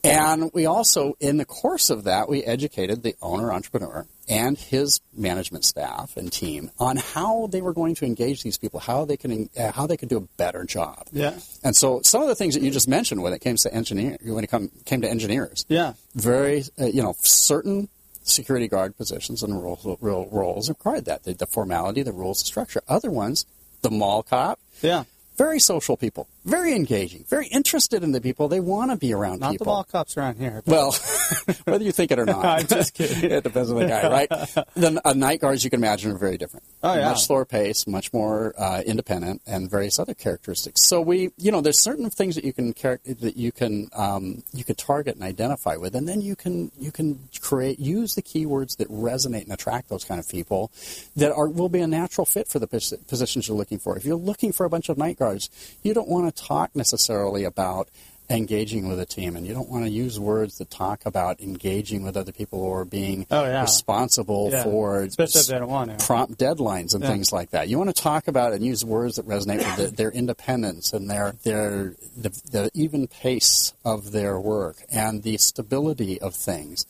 And 0.05 0.51
we 0.53 0.65
also, 0.65 1.15
in 1.21 1.37
the 1.37 1.45
course 1.45 1.89
of 1.89 2.03
that, 2.03 2.27
we 2.27 2.43
educated 2.43 3.03
the 3.03 3.15
owner 3.21 3.53
entrepreneur 3.53 4.05
and 4.27 4.57
his 4.57 4.99
management 5.15 5.63
staff 5.63 6.17
and 6.17 6.31
team 6.31 6.71
on 6.77 6.97
how 6.97 7.47
they 7.47 7.61
were 7.61 7.71
going 7.73 7.95
to 7.95 8.05
engage 8.05 8.43
these 8.43 8.57
people, 8.57 8.81
how 8.81 9.05
they 9.05 9.15
can 9.15 9.49
uh, 9.57 9.71
how 9.71 9.87
they 9.87 9.95
could 9.95 10.09
do 10.09 10.17
a 10.17 10.21
better 10.37 10.65
job. 10.65 11.07
Yeah. 11.13 11.39
And 11.63 11.73
so, 11.75 12.01
some 12.03 12.21
of 12.21 12.27
the 12.27 12.35
things 12.35 12.53
that 12.55 12.63
you 12.63 12.71
just 12.71 12.87
mentioned 12.87 13.23
when 13.23 13.31
it 13.33 13.39
came 13.39 13.55
to 13.55 13.73
engineer, 13.73 14.17
when 14.23 14.43
it 14.43 14.47
come, 14.47 14.69
came 14.85 15.01
to 15.01 15.09
engineers, 15.09 15.65
Yeah. 15.69 15.93
very 16.15 16.63
uh, 16.79 16.85
you 16.85 17.01
know 17.01 17.15
certain 17.21 17.87
security 18.23 18.67
guard 18.67 18.97
positions 18.97 19.41
and 19.43 19.61
roles, 19.61 19.85
ro- 20.01 20.27
roles 20.31 20.67
required 20.69 21.05
that 21.05 21.23
the, 21.23 21.33
the 21.33 21.45
formality, 21.45 22.01
the 22.03 22.13
rules, 22.13 22.39
the 22.39 22.45
structure. 22.45 22.81
Other 22.87 23.11
ones, 23.11 23.45
the 23.81 23.91
mall 23.91 24.23
cop, 24.23 24.59
Yeah. 24.81 25.03
very 25.37 25.59
social 25.59 25.97
people, 25.97 26.27
very 26.45 26.75
engaging, 26.75 27.23
very 27.27 27.47
interested 27.47 28.03
in 28.03 28.11
the 28.11 28.21
people. 28.21 28.47
They 28.47 28.59
want 28.59 28.91
to 28.91 28.97
be 28.97 29.13
around 29.13 29.35
people. 29.35 29.49
Not 29.49 29.59
the 29.59 29.65
mall 29.65 29.83
cops 29.83 30.17
around 30.17 30.37
here. 30.37 30.61
Well, 30.65 30.91
whether 31.65 31.83
you 31.83 31.91
think 31.91 32.11
it 32.11 32.19
or 32.19 32.25
not, 32.25 32.45
I'm 32.59 32.67
just 32.67 32.93
kidding. 32.93 33.31
it 33.31 33.43
depends 33.43 33.71
on 33.71 33.79
the 33.79 33.87
guy, 33.87 34.09
right? 34.09 34.29
The 34.75 34.99
uh, 35.05 35.13
night 35.13 35.39
guards 35.39 35.63
you 35.63 35.69
can 35.69 35.79
imagine 35.79 36.11
are 36.11 36.17
very 36.17 36.37
different. 36.37 36.65
Oh, 36.81 36.93
yeah. 36.95 37.09
much 37.09 37.25
slower 37.25 37.45
pace, 37.45 37.85
much 37.87 38.11
more 38.11 38.53
uh, 38.57 38.81
independent, 38.85 39.41
and 39.45 39.69
various 39.69 39.99
other 39.99 40.13
characteristics. 40.13 40.81
So 40.81 40.99
we, 40.99 41.31
you 41.37 41.51
know, 41.51 41.61
there's 41.61 41.79
certain 41.79 42.09
things 42.09 42.35
that 42.35 42.43
you 42.43 42.53
can 42.53 42.73
char- 42.73 42.99
that 43.05 43.37
you 43.37 43.51
can 43.51 43.89
um, 43.93 44.43
you 44.53 44.63
can 44.63 44.75
target 44.75 45.15
and 45.15 45.23
identify 45.23 45.75
with, 45.75 45.95
and 45.95 46.07
then 46.07 46.21
you 46.21 46.35
can 46.35 46.71
you 46.79 46.91
can 46.91 47.19
create 47.39 47.79
use 47.79 48.15
the 48.15 48.21
keywords 48.21 48.77
that 48.77 48.89
resonate 48.89 49.43
and 49.43 49.53
attract 49.53 49.89
those 49.89 50.03
kind 50.03 50.19
of 50.19 50.27
people 50.27 50.71
that 51.15 51.31
are 51.31 51.47
will 51.47 51.69
be 51.69 51.79
a 51.79 51.87
natural 51.87 52.25
fit 52.25 52.47
for 52.47 52.59
the 52.59 52.67
pos- 52.67 52.93
positions 53.07 53.47
you're 53.47 53.57
looking 53.57 53.79
for. 53.79 53.95
If 53.95 54.05
you're 54.05 54.15
looking 54.15 54.51
for 54.51 54.65
a 54.65 54.69
bunch 54.69 54.89
of 54.89 54.97
night 54.97 55.17
guards, 55.17 55.49
you 55.83 55.93
don't 55.93 56.07
want 56.09 56.32
to 56.32 56.32
talk 56.35 56.75
necessarily 56.75 57.43
about 57.43 57.89
engaging 58.29 58.87
with 58.87 58.99
a 58.99 59.05
team 59.05 59.35
and 59.35 59.45
you 59.45 59.53
don't 59.53 59.67
want 59.69 59.83
to 59.83 59.91
use 59.91 60.17
words 60.17 60.57
that 60.57 60.71
talk 60.71 61.05
about 61.05 61.41
engaging 61.41 62.03
with 62.03 62.15
other 62.15 62.31
people 62.31 62.61
or 62.61 62.85
being 62.85 63.27
Oh, 63.29 63.43
yeah. 63.43 63.61
responsible 63.61 64.49
Yeah. 64.49 64.63
for 64.63 65.01
Especially 65.03 65.41
if 65.41 65.47
they 65.47 65.59
don't 65.59 65.69
want 65.69 65.99
to. 65.99 66.05
prompt 66.05 66.39
deadlines 66.39 66.93
and 66.93 67.03
Yeah. 67.03 67.09
things 67.09 67.33
like 67.33 67.51
that. 67.51 67.67
You 67.67 67.77
want 67.77 67.93
to 67.93 68.01
talk 68.01 68.29
about 68.29 68.53
and 68.53 68.63
use 68.65 68.83
words 68.85 69.17
that 69.17 69.27
resonate 69.27 69.57
with 69.57 69.75
the, 69.75 69.95
their 69.95 70.09
independence 70.09 70.93
and 70.93 71.09
their 71.11 71.35
their 71.43 71.95
the, 72.15 72.29
the 72.49 72.69
even 72.73 73.07
pace 73.07 73.73
of 73.83 74.13
their 74.13 74.39
work 74.39 74.77
and 74.91 75.21
the 75.21 75.37
stability 75.37 76.19
of 76.21 76.33
things. 76.33 76.85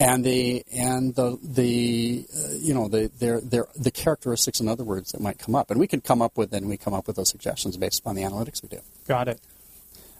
And 0.00 0.24
the 0.24 0.64
and 0.72 1.14
the 1.16 1.38
the 1.42 2.24
uh, 2.32 2.54
you 2.60 2.72
know 2.72 2.86
the 2.86 3.10
their 3.18 3.40
their 3.40 3.66
the 3.74 3.90
characteristics 3.90 4.60
in 4.60 4.68
other 4.68 4.84
words 4.84 5.10
that 5.10 5.20
might 5.20 5.38
come 5.38 5.56
up, 5.56 5.72
and 5.72 5.80
we 5.80 5.88
can 5.88 6.00
come 6.00 6.22
up 6.22 6.38
with 6.38 6.54
and 6.54 6.68
we 6.68 6.76
come 6.76 6.94
up 6.94 7.08
with 7.08 7.16
those 7.16 7.28
suggestions 7.28 7.76
based 7.76 8.00
upon 8.00 8.14
the 8.14 8.22
analytics 8.22 8.62
we 8.62 8.68
do. 8.68 8.78
Got 9.08 9.26
it. 9.26 9.40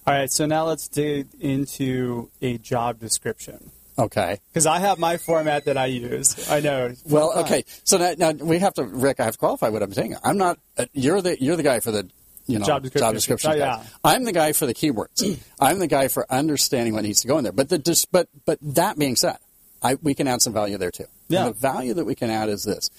All 0.05 0.15
right. 0.15 0.33
So 0.33 0.47
now 0.47 0.65
let's 0.65 0.89
dig 0.89 1.29
into 1.39 2.29
a 2.43 2.59
job 2.59 2.99
description. 2.99 3.71
Okay. 3.99 4.39
Because 4.53 4.67
I 4.67 4.79
have 4.79 4.99
my 4.99 5.17
format 5.17 5.65
that 5.65 5.77
I 5.77 5.87
use. 5.87 6.49
I 6.51 6.61
know. 6.61 6.93
Well, 7.05 7.33
okay. 7.41 7.65
So 7.85 7.99
now, 7.99 8.15
now 8.17 8.31
we 8.45 8.61
have 8.61 8.75
to, 8.75 8.85
Rick. 8.85 9.19
I 9.21 9.25
have 9.25 9.35
to 9.35 9.39
qualify 9.39 9.71
what 9.71 9.83
I'm 9.83 9.93
saying. 9.93 10.17
I'm 10.23 10.39
not. 10.39 10.59
Uh, 10.77 10.87
you're 10.93 11.21
the 11.21 11.41
you're 11.43 11.57
the 11.57 11.65
guy 11.65 11.81
for 11.81 11.91
the 11.91 12.09
you 12.47 12.59
know 12.59 12.65
Job 12.65 12.83
description. 12.83 13.07
Job 13.07 13.15
description 13.15 13.51
Oh, 13.53 13.55
yeah. 13.55 13.83
I'm 14.05 14.25
the 14.25 14.33
guy 14.33 14.53
for 14.53 14.67
the 14.67 14.75
keywords. 14.75 15.41
I'm 15.61 15.81
the 15.81 15.89
guy 15.89 16.09
for 16.09 16.27
understanding 16.33 16.95
what 16.95 17.03
needs 17.03 17.23
to 17.23 17.29
go 17.29 17.39
in 17.39 17.45
there. 17.45 17.53
But 17.53 17.69
the 17.69 18.07
but 18.13 18.29
but 18.47 18.59
that 18.63 18.99
being 18.99 19.17
said, 19.17 19.37
I, 19.83 19.95
we 20.03 20.15
can 20.15 20.27
add 20.27 20.43
some 20.43 20.53
value 20.53 20.79
there 20.79 20.91
too. 20.91 21.07
Yeah. 21.29 21.47
And 21.47 21.55
the 21.55 21.59
value 21.59 21.95
that 21.95 22.05
we 22.05 22.15
can 22.15 22.31
add 22.31 22.49
is 22.49 22.65
this. 22.65 22.91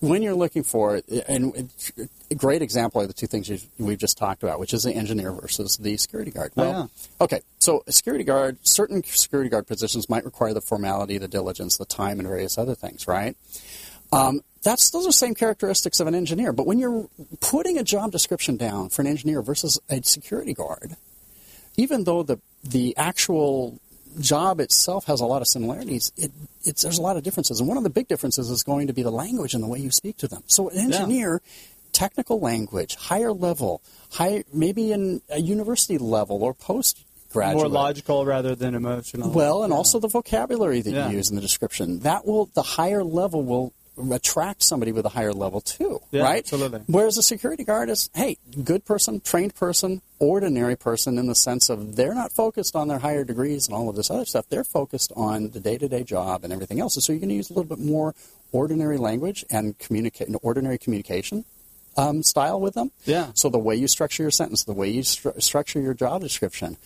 When 0.00 0.22
you're 0.22 0.34
looking 0.34 0.62
for, 0.62 1.00
and 1.28 1.70
a 2.30 2.34
great 2.36 2.62
example 2.62 3.00
are 3.00 3.08
the 3.08 3.12
two 3.12 3.26
things 3.26 3.50
we've 3.80 3.98
just 3.98 4.16
talked 4.16 4.44
about, 4.44 4.60
which 4.60 4.72
is 4.72 4.84
the 4.84 4.92
engineer 4.92 5.32
versus 5.32 5.76
the 5.76 5.96
security 5.96 6.30
guard. 6.30 6.52
Oh, 6.56 6.62
Well, 6.62 6.90
okay, 7.22 7.40
so 7.58 7.82
a 7.84 7.90
security 7.90 8.22
guard, 8.22 8.58
certain 8.62 9.02
security 9.02 9.50
guard 9.50 9.66
positions 9.66 10.08
might 10.08 10.24
require 10.24 10.54
the 10.54 10.60
formality, 10.60 11.18
the 11.18 11.26
diligence, 11.26 11.78
the 11.78 11.84
time, 11.84 12.20
and 12.20 12.28
various 12.28 12.58
other 12.58 12.76
things, 12.76 13.08
right? 13.08 13.36
Um, 14.12 14.42
that's 14.62 14.90
those 14.90 15.04
are 15.04 15.08
the 15.08 15.12
same 15.12 15.34
characteristics 15.34 15.98
of 15.98 16.06
an 16.06 16.14
engineer. 16.14 16.52
But 16.52 16.66
when 16.66 16.78
you're 16.78 17.08
putting 17.40 17.76
a 17.76 17.82
job 17.82 18.12
description 18.12 18.56
down 18.56 18.90
for 18.90 19.02
an 19.02 19.08
engineer 19.08 19.42
versus 19.42 19.80
a 19.90 20.02
security 20.02 20.54
guard, 20.54 20.96
even 21.76 22.04
though 22.04 22.22
the 22.22 22.38
the 22.62 22.96
actual 22.96 23.80
job 24.20 24.60
itself 24.60 25.06
has 25.06 25.20
a 25.20 25.26
lot 25.26 25.42
of 25.42 25.48
similarities, 25.48 26.12
it, 26.16 26.32
it's, 26.64 26.82
there's 26.82 26.98
a 26.98 27.02
lot 27.02 27.16
of 27.16 27.22
differences. 27.22 27.60
And 27.60 27.68
one 27.68 27.76
of 27.78 27.84
the 27.84 27.90
big 27.90 28.08
differences 28.08 28.50
is 28.50 28.62
going 28.62 28.86
to 28.88 28.92
be 28.92 29.02
the 29.02 29.10
language 29.10 29.54
and 29.54 29.62
the 29.62 29.68
way 29.68 29.78
you 29.78 29.90
speak 29.90 30.16
to 30.18 30.28
them. 30.28 30.42
So 30.46 30.68
an 30.70 30.78
engineer, 30.78 31.40
technical 31.92 32.40
language, 32.40 32.96
higher 32.96 33.32
level, 33.32 33.82
high, 34.10 34.44
maybe 34.52 34.92
in 34.92 35.22
a 35.30 35.40
university 35.40 35.98
level 35.98 36.42
or 36.42 36.54
postgraduate. 36.54 37.56
More 37.56 37.68
logical 37.68 38.24
rather 38.26 38.54
than 38.54 38.74
emotional. 38.74 39.30
Well, 39.30 39.62
and 39.64 39.72
also 39.72 39.98
the 39.98 40.08
vocabulary 40.08 40.80
that 40.82 40.90
Yeah. 40.90 41.08
you 41.08 41.16
use 41.16 41.30
in 41.30 41.36
the 41.36 41.42
description. 41.42 42.00
That 42.00 42.26
will 42.26 42.46
the 42.54 42.62
higher 42.62 43.04
level 43.04 43.42
will 43.42 43.72
attract 44.12 44.62
somebody 44.62 44.92
with 44.92 45.04
a 45.04 45.10
higher 45.10 45.32
level 45.32 45.60
too, 45.60 46.00
Yeah, 46.10 46.22
right? 46.22 46.38
absolutely. 46.38 46.80
Whereas 46.86 47.18
a 47.18 47.22
security 47.22 47.64
guard 47.64 47.90
is, 47.90 48.10
hey, 48.14 48.36
good 48.64 48.84
person, 48.84 49.20
trained 49.20 49.54
person, 49.54 50.02
ordinary 50.18 50.76
person 50.76 51.18
in 51.18 51.26
the 51.26 51.34
sense 51.34 51.68
of 51.68 51.96
they're 51.96 52.14
not 52.14 52.32
focused 52.32 52.74
on 52.76 52.88
their 52.88 52.98
higher 52.98 53.24
degrees 53.24 53.66
and 53.66 53.74
all 53.74 53.88
of 53.88 53.96
this 53.96 54.10
other 54.10 54.24
stuff. 54.24 54.46
They're 54.48 54.64
focused 54.64 55.12
on 55.16 55.50
the 55.50 55.60
day-to-day 55.60 56.04
job 56.04 56.44
and 56.44 56.52
everything 56.52 56.80
else. 56.80 56.96
And 56.96 57.02
so 57.02 57.12
you're 57.12 57.20
going 57.20 57.28
to 57.30 57.34
use 57.34 57.50
a 57.50 57.54
little 57.54 57.68
bit 57.76 57.84
more 57.84 58.14
ordinary 58.52 58.96
language 58.98 59.44
and 59.50 59.78
communicate, 59.78 60.28
an 60.28 60.36
ordinary 60.42 60.78
communication 60.78 61.44
um, 61.96 62.22
style 62.22 62.60
with 62.60 62.74
them. 62.74 62.90
Yeah. 63.04 63.32
So 63.34 63.48
the 63.48 63.58
way 63.58 63.76
you 63.76 63.88
structure 63.88 64.22
your 64.22 64.30
sentence, 64.30 64.64
the 64.64 64.72
way 64.72 64.88
you 64.88 65.02
stru- 65.02 65.42
structure 65.42 65.80
your 65.80 65.94
job 65.94 66.22
description, 66.22 66.76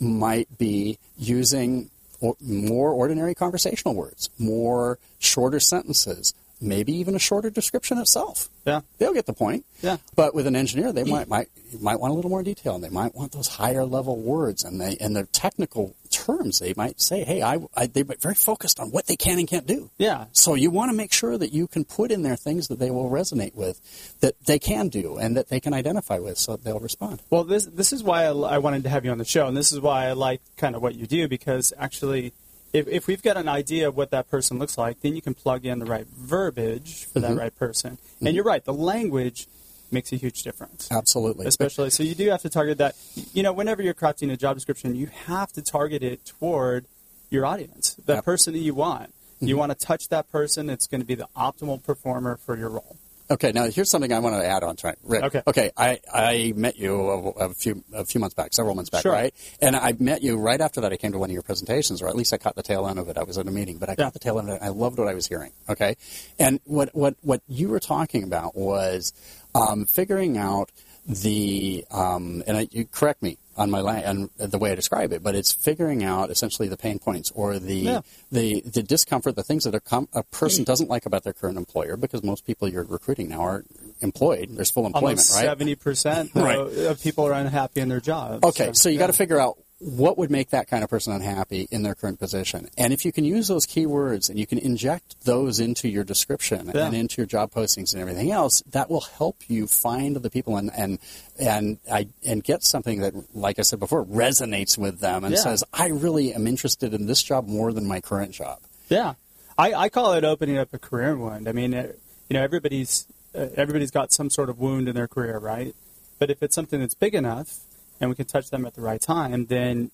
might 0.00 0.58
be 0.58 0.98
using 1.18 1.90
or, 2.20 2.36
more 2.40 2.90
ordinary 2.90 3.34
conversational 3.34 3.94
words, 3.94 4.30
more 4.38 4.98
shorter 5.18 5.60
sentences, 5.60 6.34
maybe 6.60 6.92
even 6.92 7.14
a 7.14 7.18
shorter 7.18 7.50
description 7.50 7.98
itself. 7.98 8.48
Yeah. 8.64 8.80
They'll 8.98 9.12
get 9.12 9.26
the 9.26 9.32
point. 9.32 9.64
Yeah. 9.82 9.98
But 10.16 10.34
with 10.34 10.46
an 10.46 10.56
engineer, 10.56 10.92
they 10.92 11.04
might 11.04 11.28
might 11.28 11.48
might 11.80 12.00
want 12.00 12.12
a 12.12 12.14
little 12.14 12.30
more 12.30 12.42
detail, 12.42 12.74
and 12.74 12.82
they 12.82 12.88
might 12.88 13.14
want 13.14 13.32
those 13.32 13.48
higher 13.48 13.84
level 13.84 14.16
words, 14.16 14.64
and 14.64 14.80
they 14.80 14.96
and 15.00 15.14
their 15.14 15.26
technical 15.26 15.94
terms. 16.10 16.60
They 16.60 16.72
might 16.76 17.00
say, 17.00 17.24
"Hey, 17.24 17.42
I, 17.42 17.58
I 17.76 17.86
they're 17.86 18.04
very 18.04 18.34
focused 18.34 18.80
on 18.80 18.90
what 18.90 19.06
they 19.06 19.16
can 19.16 19.38
and 19.38 19.48
can't 19.48 19.66
do." 19.66 19.90
Yeah. 19.98 20.26
So 20.32 20.54
you 20.54 20.70
want 20.70 20.90
to 20.90 20.96
make 20.96 21.12
sure 21.12 21.36
that 21.36 21.52
you 21.52 21.66
can 21.66 21.84
put 21.84 22.10
in 22.10 22.22
there 22.22 22.36
things 22.36 22.68
that 22.68 22.78
they 22.78 22.90
will 22.90 23.10
resonate 23.10 23.54
with, 23.54 23.80
that 24.20 24.34
they 24.46 24.58
can 24.58 24.88
do, 24.88 25.18
and 25.18 25.36
that 25.36 25.48
they 25.48 25.60
can 25.60 25.74
identify 25.74 26.18
with, 26.18 26.38
so 26.38 26.56
they'll 26.56 26.80
respond. 26.80 27.20
Well, 27.30 27.44
this 27.44 27.66
this 27.66 27.92
is 27.92 28.02
why 28.02 28.24
I, 28.24 28.30
I 28.30 28.58
wanted 28.58 28.84
to 28.84 28.88
have 28.88 29.04
you 29.04 29.10
on 29.10 29.18
the 29.18 29.24
show, 29.24 29.46
and 29.46 29.56
this 29.56 29.72
is 29.72 29.80
why 29.80 30.06
I 30.06 30.12
like 30.12 30.40
kind 30.56 30.74
of 30.74 30.82
what 30.82 30.94
you 30.94 31.06
do 31.06 31.28
because 31.28 31.72
actually, 31.78 32.32
if, 32.74 32.88
if 32.88 33.06
we've 33.06 33.22
got 33.22 33.36
an 33.36 33.48
idea 33.48 33.88
of 33.88 33.96
what 33.96 34.10
that 34.10 34.28
person 34.28 34.58
looks 34.58 34.76
like, 34.76 35.00
then 35.00 35.14
you 35.14 35.22
can 35.22 35.32
plug 35.32 35.64
in 35.64 35.78
the 35.78 35.86
right 35.86 36.06
verbiage 36.08 37.04
for 37.06 37.20
that 37.20 37.30
mm-hmm. 37.30 37.38
right 37.38 37.56
person. 37.56 37.90
And 37.90 37.98
mm-hmm. 37.98 38.34
you're 38.34 38.44
right, 38.44 38.64
the 38.64 38.74
language 38.74 39.46
makes 39.92 40.12
a 40.12 40.16
huge 40.16 40.42
difference. 40.42 40.88
Absolutely. 40.90 41.46
Especially, 41.46 41.88
so 41.90 42.02
you 42.02 42.16
do 42.16 42.28
have 42.30 42.42
to 42.42 42.50
target 42.50 42.78
that. 42.78 42.96
You 43.32 43.44
know, 43.44 43.52
whenever 43.52 43.80
you're 43.80 43.94
crafting 43.94 44.32
a 44.32 44.36
job 44.36 44.56
description, 44.56 44.96
you 44.96 45.06
have 45.26 45.52
to 45.52 45.62
target 45.62 46.02
it 46.02 46.24
toward 46.26 46.86
your 47.30 47.46
audience, 47.46 47.94
the 48.04 48.14
Yep. 48.14 48.24
person 48.24 48.52
that 48.54 48.58
you 48.58 48.74
want. 48.74 49.14
You 49.38 49.48
mm-hmm. 49.48 49.58
want 49.58 49.78
to 49.78 49.86
touch 49.86 50.08
that 50.08 50.30
person. 50.32 50.68
It's 50.68 50.88
going 50.88 51.00
to 51.00 51.06
be 51.06 51.14
the 51.14 51.28
optimal 51.36 51.82
performer 51.82 52.36
for 52.36 52.58
your 52.58 52.70
role. 52.70 52.96
Okay, 53.30 53.52
now 53.52 53.64
here's 53.70 53.90
something 53.90 54.12
I 54.12 54.18
want 54.18 54.36
to 54.36 54.46
add 54.46 54.62
on 54.62 54.76
to 54.76 54.88
it. 54.88 54.98
Rick. 55.02 55.24
Okay. 55.24 55.42
Okay, 55.46 55.70
I, 55.76 55.98
I 56.12 56.52
met 56.56 56.76
you 56.76 57.08
a, 57.10 57.28
a 57.46 57.54
few 57.54 57.82
a 57.94 58.04
few 58.04 58.20
months 58.20 58.34
back, 58.34 58.52
several 58.52 58.74
months 58.74 58.90
back, 58.90 59.02
Sure. 59.02 59.12
right? 59.12 59.32
And 59.62 59.74
I 59.74 59.94
met 59.98 60.22
you 60.22 60.36
right 60.36 60.60
after 60.60 60.82
that. 60.82 60.92
I 60.92 60.96
came 60.98 61.12
to 61.12 61.18
one 61.18 61.30
of 61.30 61.34
your 61.34 61.42
presentations, 61.42 62.02
or 62.02 62.08
at 62.08 62.16
least 62.16 62.34
I 62.34 62.36
caught 62.36 62.54
the 62.54 62.62
tail 62.62 62.86
end 62.86 62.98
of 62.98 63.08
it. 63.08 63.16
I 63.16 63.22
was 63.22 63.38
at 63.38 63.46
a 63.46 63.50
meeting, 63.50 63.78
but 63.78 63.88
I 63.88 63.92
Yeah. 63.96 64.04
caught 64.04 64.12
the 64.12 64.18
tail 64.18 64.38
end 64.38 64.50
of 64.50 64.56
it. 64.56 64.62
I 64.62 64.68
loved 64.68 64.98
what 64.98 65.08
I 65.08 65.14
was 65.14 65.26
hearing. 65.26 65.52
Okay, 65.70 65.96
and 66.38 66.60
what 66.64 66.94
what 66.94 67.16
what 67.22 67.40
you 67.48 67.68
were 67.68 67.80
talking 67.80 68.24
about 68.24 68.54
was 68.56 69.12
um, 69.54 69.86
figuring 69.86 70.36
out 70.36 70.70
the 71.06 71.84
um, 71.90 72.42
and 72.46 72.56
I, 72.58 72.68
you 72.70 72.84
correct 72.86 73.22
me 73.22 73.38
on 73.56 73.70
my 73.70 73.80
la- 73.80 73.92
and 73.92 74.30
the 74.36 74.58
way 74.58 74.72
I 74.72 74.74
describe 74.74 75.12
it, 75.12 75.22
but 75.22 75.34
it's 75.34 75.52
figuring 75.52 76.02
out 76.04 76.30
essentially 76.30 76.68
the 76.68 76.76
pain 76.76 76.98
points 76.98 77.30
or 77.34 77.58
the 77.58 77.74
Yeah. 77.76 78.00
the 78.32 78.62
the 78.62 78.82
discomfort, 78.82 79.36
the 79.36 79.42
things 79.42 79.64
that 79.64 79.74
a, 79.74 79.80
com- 79.80 80.08
a 80.12 80.22
person 80.24 80.64
mm. 80.64 80.66
doesn't 80.66 80.88
like 80.90 81.06
about 81.06 81.22
their 81.24 81.32
current 81.32 81.56
employer, 81.58 81.96
because 81.96 82.22
most 82.22 82.46
people 82.46 82.68
you're 82.68 82.84
recruiting 82.84 83.28
now 83.28 83.40
are 83.40 83.64
employed. 84.00 84.48
There's 84.50 84.70
full 84.70 84.86
employment, 84.86 85.18
Almost 85.20 85.34
right? 85.34 85.44
seventy 85.44 85.74
percent 85.74 86.30
Right. 86.34 86.58
of 86.58 87.00
people 87.02 87.26
are 87.26 87.32
unhappy 87.32 87.80
in 87.80 87.88
their 87.88 88.00
jobs. 88.00 88.44
Okay, 88.44 88.72
so 88.72 88.88
you 88.88 88.98
got 88.98 89.06
to 89.08 89.12
figure 89.12 89.38
out 89.40 89.56
what 89.80 90.16
would 90.16 90.30
make 90.30 90.50
that 90.50 90.68
kind 90.68 90.82
of 90.84 90.88
person 90.90 91.12
unhappy 91.12 91.66
in 91.70 91.82
their 91.82 91.94
current 91.94 92.18
position. 92.18 92.68
And 92.78 92.92
if 92.92 93.04
you 93.04 93.12
can 93.12 93.24
use 93.24 93.48
those 93.48 93.66
keywords 93.66 94.30
and 94.30 94.38
you 94.38 94.46
can 94.46 94.58
inject 94.58 95.16
those 95.24 95.58
into 95.60 95.88
your 95.88 96.04
description 96.04 96.70
Yeah. 96.74 96.86
and 96.86 96.94
into 96.96 97.20
your 97.20 97.26
job 97.26 97.50
postings 97.52 97.92
and 97.92 98.00
everything 98.00 98.30
else, 98.30 98.62
that 98.70 98.88
will 98.88 99.00
help 99.02 99.42
you 99.48 99.66
find 99.66 100.16
the 100.16 100.30
people 100.30 100.56
and 100.56 100.70
and 100.74 100.98
and 101.38 101.78
I 101.90 102.08
and 102.24 102.42
get 102.42 102.62
something 102.62 103.00
that, 103.00 103.14
like 103.34 103.58
I 103.58 103.62
said 103.62 103.80
before, 103.80 104.04
resonates 104.06 104.78
with 104.78 105.00
them 105.00 105.24
and 105.24 105.34
Yeah. 105.34 105.40
says, 105.40 105.64
"I 105.72 105.88
really 105.88 106.32
am 106.32 106.46
interested 106.46 106.94
in 106.94 107.06
this 107.06 107.22
job 107.22 107.48
more 107.48 107.72
than 107.72 107.84
my 107.86 108.00
current 108.00 108.30
job." 108.32 108.60
Yeah, 108.88 109.14
I, 109.58 109.74
I 109.74 109.88
call 109.88 110.12
it 110.14 110.24
opening 110.24 110.56
up 110.56 110.72
a 110.72 110.78
career 110.78 111.16
wound. 111.16 111.48
I 111.48 111.52
mean, 111.52 111.74
it, 111.74 111.98
you 112.28 112.34
know, 112.34 112.42
everybody's 112.42 113.06
uh, 113.34 113.48
everybody's 113.56 113.90
got 113.90 114.12
some 114.12 114.30
sort 114.30 114.48
of 114.48 114.58
wound 114.60 114.88
in 114.88 114.94
their 114.94 115.08
career, 115.08 115.38
right? 115.38 115.74
But 116.20 116.30
if 116.30 116.42
it's 116.44 116.54
something 116.54 116.78
that's 116.80 116.94
big 116.94 117.14
enough 117.14 117.58
and 118.00 118.10
we 118.10 118.16
can 118.16 118.26
touch 118.26 118.50
them 118.50 118.66
at 118.66 118.74
the 118.74 118.80
right 118.80 119.00
time, 119.00 119.46
then 119.46 119.90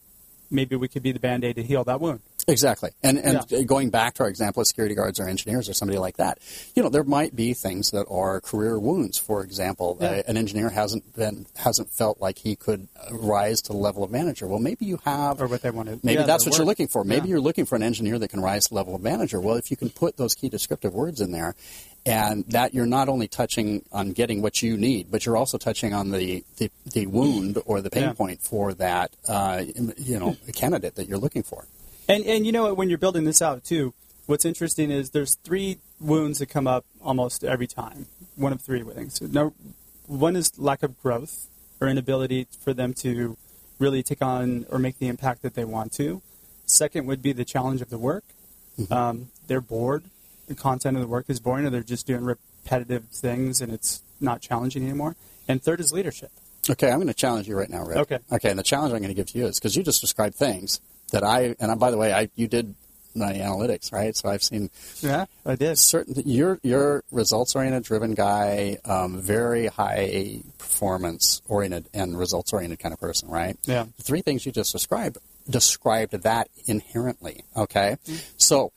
maybe 0.50 0.76
we 0.76 0.88
could 0.88 1.02
be 1.02 1.12
the 1.12 1.20
band 1.20 1.44
aid 1.44 1.56
to 1.56 1.62
heal 1.62 1.84
that 1.84 2.00
wound. 2.00 2.20
Exactly. 2.50 2.90
And 3.02 3.18
and 3.18 3.40
Yeah. 3.48 3.62
going 3.62 3.90
back 3.90 4.14
to 4.14 4.24
our 4.24 4.28
example 4.28 4.60
of 4.60 4.66
security 4.66 4.94
guards 4.94 5.18
or 5.20 5.28
engineers 5.28 5.68
or 5.68 5.74
somebody 5.74 5.98
like 5.98 6.16
that, 6.18 6.38
you 6.74 6.82
know, 6.82 6.88
there 6.88 7.04
might 7.04 7.34
be 7.36 7.54
things 7.54 7.90
that 7.92 8.06
are 8.10 8.40
career 8.40 8.78
wounds. 8.78 9.18
For 9.18 9.42
example, 9.42 9.96
Yeah. 10.00 10.08
uh, 10.08 10.22
an 10.26 10.36
engineer 10.36 10.70
hasn't 10.70 11.14
been 11.16 11.46
hasn't 11.56 11.90
felt 11.90 12.20
like 12.20 12.38
he 12.38 12.56
could 12.56 12.88
rise 13.10 13.60
to 13.62 13.72
the 13.72 13.78
level 13.78 14.02
of 14.04 14.10
manager. 14.10 14.46
Well, 14.46 14.58
maybe 14.58 14.84
you 14.84 15.00
have 15.04 15.40
Or 15.40 15.46
what 15.46 15.62
they 15.62 15.70
want 15.70 15.88
to. 15.88 16.00
Maybe 16.02 16.20
yeah, 16.20 16.26
that's 16.26 16.44
what 16.46 16.56
you're 16.56 16.66
looking 16.66 16.88
for. 16.88 17.04
Maybe 17.04 17.28
you're 17.28 17.40
looking 17.40 17.64
for 17.66 17.76
an 17.76 17.82
engineer 17.82 18.18
that 18.18 18.28
can 18.28 18.40
rise 18.40 18.64
to 18.64 18.68
the 18.70 18.74
level 18.76 18.94
of 18.94 19.02
manager. 19.02 19.40
Well, 19.40 19.56
if 19.56 19.70
you 19.70 19.76
can 19.76 19.90
put 19.90 20.16
those 20.16 20.34
key 20.34 20.48
descriptive 20.48 20.92
words 20.94 21.20
in 21.20 21.32
there, 21.32 21.54
and 22.06 22.44
that 22.48 22.72
you're 22.74 22.86
not 22.86 23.08
only 23.08 23.28
touching 23.28 23.84
on 23.92 24.12
getting 24.12 24.40
what 24.40 24.62
you 24.62 24.76
need, 24.76 25.10
but 25.10 25.26
you're 25.26 25.36
also 25.36 25.58
touching 25.58 25.92
on 25.92 26.10
the, 26.10 26.42
the, 26.56 26.70
the 26.92 27.06
wound 27.06 27.58
or 27.66 27.80
the 27.82 27.90
pain 27.90 28.04
Yeah. 28.04 28.12
point 28.14 28.40
for 28.40 28.72
that 28.74 29.10
uh, 29.28 29.62
you 29.98 30.18
know 30.18 30.36
candidate 30.54 30.94
that 30.96 31.08
you're 31.08 31.18
looking 31.18 31.42
for. 31.42 31.66
And 32.10 32.26
and 32.26 32.44
you 32.44 32.50
know 32.50 32.64
what? 32.64 32.76
When 32.76 32.88
you're 32.88 32.98
building 32.98 33.22
this 33.22 33.40
out 33.40 33.62
too, 33.62 33.94
what's 34.26 34.44
interesting 34.44 34.90
is 34.90 35.10
there's 35.10 35.36
three 35.44 35.78
wounds 36.00 36.40
that 36.40 36.46
come 36.46 36.66
up 36.66 36.84
almost 37.00 37.44
every 37.44 37.68
time. 37.68 38.06
One 38.34 38.52
of 38.52 38.60
three 38.60 38.82
things. 38.82 39.20
No, 39.20 39.54
one 40.06 40.34
is 40.34 40.58
lack 40.58 40.82
of 40.82 41.00
growth 41.00 41.46
or 41.80 41.86
inability 41.86 42.48
for 42.60 42.74
them 42.74 42.94
to 42.94 43.36
really 43.78 44.02
take 44.02 44.22
on 44.22 44.66
or 44.70 44.80
make 44.80 44.98
the 44.98 45.06
impact 45.06 45.42
that 45.42 45.54
they 45.54 45.64
want 45.64 45.92
to. 45.92 46.20
Second 46.66 47.06
would 47.06 47.22
be 47.22 47.32
the 47.32 47.44
challenge 47.44 47.80
of 47.80 47.90
the 47.90 47.98
work. 47.98 48.24
Um, 48.90 49.28
they're 49.46 49.60
bored. 49.60 50.02
The 50.48 50.54
content 50.56 50.96
of 50.96 51.02
the 51.02 51.08
work 51.08 51.26
is 51.28 51.38
boring, 51.38 51.64
or 51.66 51.70
they're 51.70 51.82
just 51.82 52.06
doing 52.06 52.24
repetitive 52.24 53.04
things, 53.04 53.60
and 53.60 53.72
it's 53.72 54.02
not 54.20 54.40
challenging 54.40 54.82
anymore. 54.82 55.14
And 55.46 55.62
third 55.62 55.80
is 55.80 55.92
leadership. 55.92 56.30
Okay, 56.68 56.88
I'm 56.90 56.96
going 56.96 57.08
to 57.08 57.14
challenge 57.14 57.46
you 57.46 57.56
right 57.56 57.70
now, 57.70 57.84
Rick. 57.84 57.98
Okay. 57.98 58.18
Okay, 58.32 58.50
and 58.50 58.58
the 58.58 58.64
challenge 58.64 58.92
I'm 58.92 59.00
going 59.00 59.10
to 59.10 59.14
give 59.14 59.28
to 59.28 59.38
you 59.38 59.46
is 59.46 59.58
because 59.58 59.76
you 59.76 59.82
just 59.82 60.00
described 60.00 60.34
things 60.34 60.80
that 61.10 61.24
I 61.24 61.54
and 61.60 61.70
I, 61.70 61.74
by 61.74 61.90
the 61.90 61.96
way, 61.98 62.12
I 62.12 62.28
you 62.36 62.48
did 62.48 62.74
my 63.14 63.32
analytics, 63.32 63.92
right? 63.92 64.16
So 64.16 64.28
I've 64.28 64.42
seen 64.42 64.70
Yeah, 65.02 65.26
I 65.44 65.56
did. 65.56 65.76
certain 65.78 66.14
you're 66.24 66.60
you're 66.62 67.02
results 67.10 67.56
oriented 67.56 67.82
driven 67.84 68.14
guy 68.14 68.78
um, 68.84 69.20
very 69.20 69.66
high 69.66 70.42
performance 70.58 71.42
oriented 71.48 71.88
and 71.92 72.16
results 72.18 72.52
oriented 72.52 72.78
kind 72.78 72.92
of 72.92 73.00
person 73.00 73.28
right 73.28 73.56
Yeah. 73.64 73.86
the 73.96 74.02
three 74.02 74.22
things 74.22 74.46
you 74.46 74.52
just 74.52 74.72
described 74.72 75.18
described 75.48 76.12
that 76.12 76.48
inherently 76.66 77.42
okay 77.56 77.96
so 78.36 78.70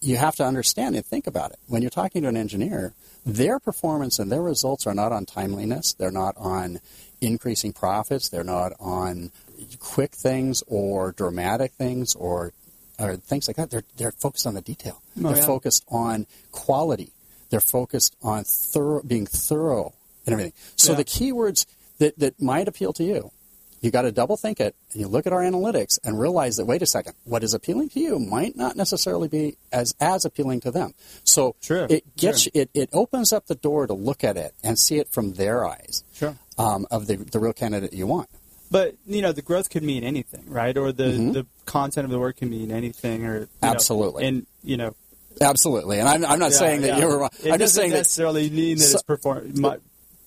you 0.00 0.16
have 0.16 0.36
to 0.36 0.44
understand 0.44 0.94
and 0.94 1.04
think 1.04 1.26
about 1.26 1.50
it 1.50 1.58
when 1.66 1.82
you're 1.82 1.90
talking 1.90 2.22
to 2.22 2.28
an 2.28 2.36
engineer 2.36 2.92
their 3.26 3.58
performance 3.58 4.18
and 4.18 4.30
their 4.30 4.40
results 4.42 4.86
are 4.86 4.94
not 4.94 5.10
on 5.12 5.26
timeliness 5.26 5.92
they're 5.94 6.10
not 6.12 6.34
on 6.36 6.78
increasing 7.20 7.72
profits 7.72 8.28
they're 8.28 8.44
not 8.44 8.72
on 8.78 9.30
quick 9.78 10.12
things 10.14 10.62
or 10.66 11.12
dramatic 11.12 11.72
things 11.72 12.14
or 12.14 12.52
or 12.98 13.16
things 13.16 13.48
like 13.48 13.56
that. 13.56 13.70
They're 13.70 13.84
they're 13.96 14.12
focused 14.12 14.46
on 14.46 14.54
the 14.54 14.60
detail. 14.60 15.00
Oh, 15.18 15.28
they're 15.28 15.36
yeah. 15.38 15.46
focused 15.46 15.84
on 15.88 16.26
quality. 16.52 17.12
They're 17.50 17.60
focused 17.60 18.14
on 18.22 18.44
thorough, 18.44 19.02
being 19.02 19.26
thorough 19.26 19.92
and 20.26 20.32
everything. 20.32 20.52
So 20.76 20.92
Yeah. 20.92 20.98
the 20.98 21.04
keywords 21.04 21.66
that, 21.98 22.18
that 22.18 22.40
might 22.40 22.68
appeal 22.68 22.92
to 22.94 23.02
you, 23.02 23.32
you 23.80 23.90
got 23.90 24.02
to 24.02 24.12
double 24.12 24.36
think 24.36 24.60
it, 24.60 24.76
and 24.92 25.00
you 25.00 25.08
look 25.08 25.26
at 25.26 25.32
our 25.32 25.40
analytics 25.40 25.98
and 26.04 26.20
realize 26.20 26.56
that 26.58 26.66
wait 26.66 26.82
a 26.82 26.86
second, 26.86 27.14
what 27.24 27.42
is 27.42 27.54
appealing 27.54 27.88
to 27.90 28.00
you 28.00 28.18
might 28.18 28.54
not 28.54 28.76
necessarily 28.76 29.26
be 29.28 29.56
as 29.72 29.94
as 29.98 30.24
appealing 30.26 30.60
to 30.60 30.70
them. 30.70 30.92
So 31.24 31.56
it 31.90 32.16
gets 32.16 32.46
it 32.54 32.68
it 32.74 32.90
opens 32.92 33.32
up 33.32 33.46
the 33.46 33.54
door 33.54 33.86
to 33.86 33.94
look 33.94 34.22
at 34.22 34.36
it 34.36 34.54
and 34.62 34.78
see 34.78 34.98
it 34.98 35.08
from 35.08 35.32
their 35.32 35.66
eyes 35.66 36.04
Sure. 36.12 36.36
um, 36.58 36.86
of 36.90 37.06
the 37.06 37.16
the 37.16 37.40
real 37.40 37.54
candidate 37.54 37.92
you 37.94 38.06
want. 38.06 38.28
But 38.70 38.94
you 39.06 39.20
know, 39.22 39.32
the 39.32 39.42
growth 39.42 39.68
could 39.70 39.82
mean 39.82 40.04
anything, 40.04 40.44
right? 40.48 40.76
Or 40.76 40.92
the, 40.92 41.04
the 41.10 41.46
content 41.66 42.04
of 42.04 42.10
the 42.10 42.18
work 42.20 42.36
can 42.36 42.50
mean 42.50 42.70
anything, 42.70 43.24
or 43.26 43.34
you 43.34 43.40
know, 43.40 43.46
Mm-hmm. 43.46 43.64
Absolutely. 43.74 44.26
and 44.26 44.46
you 44.62 44.76
know, 44.76 44.94
Absolutely, 45.40 45.98
and 46.00 46.08
I'm, 46.08 46.24
I'm 46.24 46.38
not 46.38 46.50
yeah, 46.52 46.56
saying 46.58 46.80
that 46.82 46.86
yeah. 46.88 46.98
you 46.98 47.06
were 47.06 47.18
wrong. 47.18 47.30
It 47.42 47.50
I'm 47.52 47.58
just 47.58 47.74
saying 47.74 47.90
that 47.90 47.98
necessarily 47.98 48.50
mean 48.50 48.78
that 48.78 48.84
So- 48.84 48.94
it's 48.96 49.02
perform 49.02 49.52
my, 49.60 49.78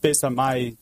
based 0.01 0.23
on 0.23 0.35
my. 0.35 0.75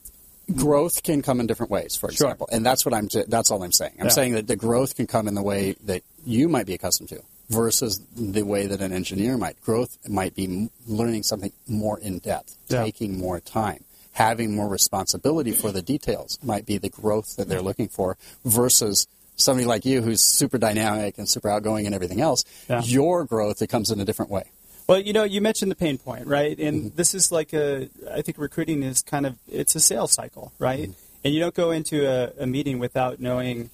growth 0.55 1.03
can 1.03 1.21
come 1.21 1.39
in 1.39 1.47
different 1.47 1.71
ways, 1.71 1.95
for 1.95 2.11
Sure. 2.11 2.27
example, 2.27 2.47
and 2.51 2.65
that's 2.65 2.85
what 2.85 2.93
I'm. 2.93 3.07
That's 3.27 3.51
all 3.51 3.61
I'm 3.63 3.71
saying. 3.71 3.93
I'm 3.99 4.05
Yeah. 4.05 4.11
saying 4.11 4.33
that 4.33 4.47
the 4.47 4.55
growth 4.55 4.95
can 4.95 5.05
come 5.07 5.27
in 5.27 5.33
the 5.35 5.43
way 5.43 5.75
that 5.85 6.03
you 6.25 6.47
might 6.49 6.65
be 6.65 6.73
accustomed 6.73 7.09
to, 7.09 7.21
versus 7.49 7.99
the 8.15 8.43
way 8.43 8.65
that 8.67 8.81
an 8.81 8.91
engineer 8.93 9.37
might. 9.37 9.61
Growth 9.61 9.97
might 10.07 10.33
be 10.35 10.69
learning 10.87 11.23
something 11.23 11.51
more 11.67 11.99
in 11.99 12.19
depth, 12.19 12.57
Yeah. 12.69 12.83
taking 12.83 13.17
more 13.17 13.39
time, 13.39 13.83
having 14.13 14.55
more 14.55 14.67
responsibility 14.67 15.51
for 15.51 15.71
the 15.71 15.81
details. 15.81 16.37
Might 16.43 16.65
be 16.65 16.77
the 16.77 16.89
growth 16.89 17.35
that 17.37 17.47
they're 17.47 17.61
looking 17.61 17.87
for, 17.87 18.17
versus 18.45 19.07
somebody 19.37 19.65
like 19.65 19.85
you 19.85 20.01
who's 20.01 20.21
super 20.21 20.57
dynamic 20.57 21.17
and 21.17 21.27
super 21.27 21.49
outgoing 21.49 21.85
and 21.85 21.95
everything 21.95 22.21
else. 22.21 22.43
Yeah. 22.69 22.81
Your 22.83 23.25
growth 23.25 23.61
it 23.61 23.67
comes 23.67 23.89
in 23.89 23.99
a 23.99 24.05
different 24.05 24.29
way. 24.31 24.43
Well, 24.87 24.99
you 24.99 25.13
know, 25.13 25.23
you 25.23 25.39
mentioned 25.41 25.71
the 25.71 25.75
pain 25.75 25.97
point, 25.97 26.27
right? 26.27 26.57
And 26.59 26.83
Mm-hmm. 26.85 26.95
this 26.97 27.13
is 27.15 27.31
like 27.31 27.53
a. 27.53 27.89
I 28.11 28.21
think 28.21 28.37
recruiting 28.37 28.83
is 28.83 29.01
kind 29.01 29.25
of 29.25 29.37
it's 29.49 29.75
a 29.75 29.79
sales 29.79 30.11
cycle, 30.11 30.51
right? 30.59 30.89
Mm-hmm. 30.89 30.91
And 31.23 31.33
you 31.33 31.39
don't 31.39 31.53
go 31.55 31.71
into 31.71 32.05
a, 32.07 32.31
a 32.43 32.47
meeting 32.47 32.79
without 32.79 33.19
knowing 33.19 33.69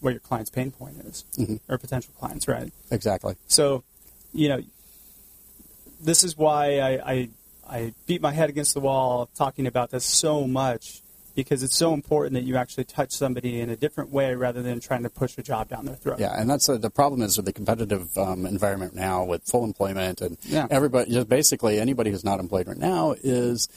what 0.00 0.10
your 0.10 0.20
client's 0.20 0.50
pain 0.50 0.70
point 0.72 0.96
is, 1.06 1.24
Mm-hmm. 1.38 1.72
or 1.72 1.78
potential 1.78 2.12
clients, 2.18 2.46
right? 2.48 2.72
Exactly. 2.90 3.36
So, 3.46 3.84
you 4.34 4.48
know, 4.48 4.60
this 6.00 6.24
is 6.24 6.36
why 6.36 6.78
I, 6.80 7.12
I, 7.12 7.28
I 7.68 7.92
beat 8.06 8.20
my 8.22 8.32
head 8.32 8.48
against 8.48 8.74
the 8.74 8.80
wall 8.80 9.28
talking 9.36 9.66
about 9.66 9.90
this 9.90 10.04
so 10.04 10.46
much 10.46 11.02
because 11.34 11.62
it's 11.62 11.76
so 11.76 11.94
important 11.94 12.34
that 12.34 12.42
you 12.44 12.56
actually 12.56 12.82
touch 12.84 13.12
somebody 13.12 13.60
in 13.60 13.70
a 13.70 13.76
different 13.76 14.10
way 14.10 14.34
rather 14.34 14.60
than 14.62 14.80
trying 14.80 15.04
to 15.04 15.10
push 15.10 15.38
a 15.38 15.42
job 15.42 15.68
down 15.68 15.84
their 15.84 15.94
throat. 15.94 16.18
Yeah, 16.18 16.34
and 16.36 16.50
that's 16.50 16.68
uh, 16.68 16.78
the 16.78 16.90
problem 16.90 17.22
is 17.22 17.36
with 17.36 17.46
the 17.46 17.52
competitive 17.52 18.16
um, 18.18 18.44
environment 18.46 18.94
now 18.94 19.22
with 19.24 19.44
full 19.44 19.64
employment 19.64 20.20
and 20.20 20.36
Yeah. 20.42 20.66
everybody, 20.70 21.12
just 21.12 21.28
basically 21.28 21.78
anybody 21.78 22.10
who's 22.10 22.24
not 22.24 22.40
employed 22.40 22.66
right 22.66 22.76
now 22.76 23.14
is 23.22 23.68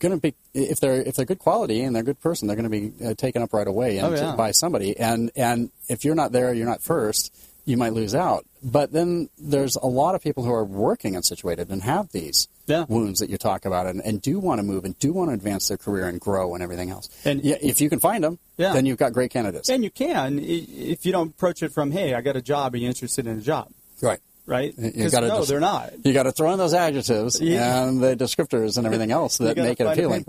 going 0.00 0.10
to 0.12 0.16
be 0.20 0.34
if 0.54 0.80
they're 0.80 1.00
if 1.02 1.14
they're 1.14 1.24
good 1.26 1.38
quality 1.38 1.82
and 1.82 1.94
they're 1.94 2.02
a 2.02 2.06
good 2.06 2.20
person, 2.20 2.48
they're 2.48 2.56
going 2.56 2.68
to 2.68 2.90
be 2.90 2.92
uh, 3.06 3.14
taken 3.14 3.42
up 3.42 3.52
right 3.52 3.68
away 3.68 3.98
and 3.98 4.08
Oh, 4.08 4.16
yeah. 4.16 4.34
by 4.34 4.50
somebody. 4.50 4.96
And 4.98 5.30
and 5.36 5.70
if 5.88 6.04
you're 6.04 6.16
not 6.16 6.32
there, 6.32 6.52
you're 6.52 6.66
not 6.66 6.82
first. 6.82 7.32
You 7.64 7.76
might 7.76 7.92
lose 7.92 8.14
out. 8.14 8.44
But 8.60 8.90
then 8.92 9.28
there's 9.38 9.76
a 9.76 9.86
lot 9.86 10.16
of 10.16 10.22
people 10.22 10.42
who 10.42 10.52
are 10.52 10.64
working 10.64 11.14
and 11.14 11.24
situated 11.24 11.68
and 11.68 11.82
have 11.82 12.10
these 12.10 12.48
Yeah. 12.68 12.84
wounds 12.88 13.18
that 13.20 13.30
you 13.30 13.38
talk 13.38 13.64
about 13.64 13.86
and, 13.86 14.00
and 14.04 14.22
do 14.22 14.38
want 14.38 14.60
to 14.60 14.62
move 14.62 14.84
and 14.84 14.96
do 14.98 15.12
want 15.12 15.30
to 15.30 15.34
advance 15.34 15.66
their 15.68 15.76
career 15.78 16.06
and 16.06 16.20
grow 16.20 16.54
and 16.54 16.62
everything 16.62 16.90
else. 16.90 17.08
And- 17.24 17.42
yeah, 17.42 17.56
if 17.60 17.80
you 17.80 17.88
can 17.90 17.98
find 17.98 18.22
them, 18.22 18.38
Yeah. 18.56 18.72
then 18.74 18.86
you've 18.86 18.98
got 18.98 19.12
great 19.12 19.30
candidates. 19.32 19.68
And 19.68 19.82
you 19.82 19.90
can 19.90 20.38
if 20.38 21.04
you 21.04 21.12
don't 21.12 21.30
approach 21.30 21.62
it 21.62 21.72
from, 21.72 21.90
hey, 21.90 22.14
I 22.14 22.20
got 22.20 22.36
a 22.36 22.42
job. 22.42 22.74
Are 22.74 22.76
you 22.76 22.86
interested 22.86 23.26
in 23.26 23.38
a 23.38 23.42
job? 23.42 23.68
right. 24.02 24.20
Right? 24.46 24.72
You 24.78 25.10
gotta 25.10 25.28
no, 25.28 25.44
they're 25.44 25.60
not. 25.60 25.92
You 26.04 26.14
got 26.14 26.22
to 26.22 26.32
throw 26.32 26.50
in 26.52 26.58
those 26.58 26.72
adjectives 26.72 27.38
Yeah. 27.38 27.84
and 27.84 28.00
the 28.02 28.16
descriptors 28.16 28.78
and 28.78 28.86
everything 28.86 29.10
else 29.10 29.36
that 29.38 29.58
make 29.58 29.78
it 29.78 29.86
appealing. 29.86 30.24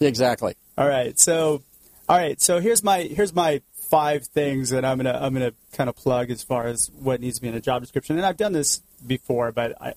Exactly. 0.00 0.54
All 0.76 0.86
right. 0.86 1.18
So, 1.18 1.62
all 2.06 2.18
right. 2.18 2.38
So 2.40 2.60
here's 2.60 2.82
my 2.84 3.00
here's 3.04 3.34
my 3.34 3.62
five 3.74 4.26
things 4.26 4.70
that 4.70 4.84
I'm 4.84 4.98
gonna 4.98 5.18
I'm 5.18 5.32
gonna 5.32 5.52
kind 5.72 5.88
of 5.88 5.96
plug 5.96 6.30
as 6.30 6.42
far 6.42 6.66
as 6.66 6.90
what 7.00 7.20
needs 7.22 7.36
to 7.36 7.42
be 7.42 7.48
in 7.48 7.54
a 7.54 7.60
job 7.60 7.80
description. 7.82 8.16
And 8.18 8.26
I've 8.26 8.36
done 8.36 8.52
this 8.52 8.82
before, 9.06 9.52
but 9.52 9.80
I 9.80 9.94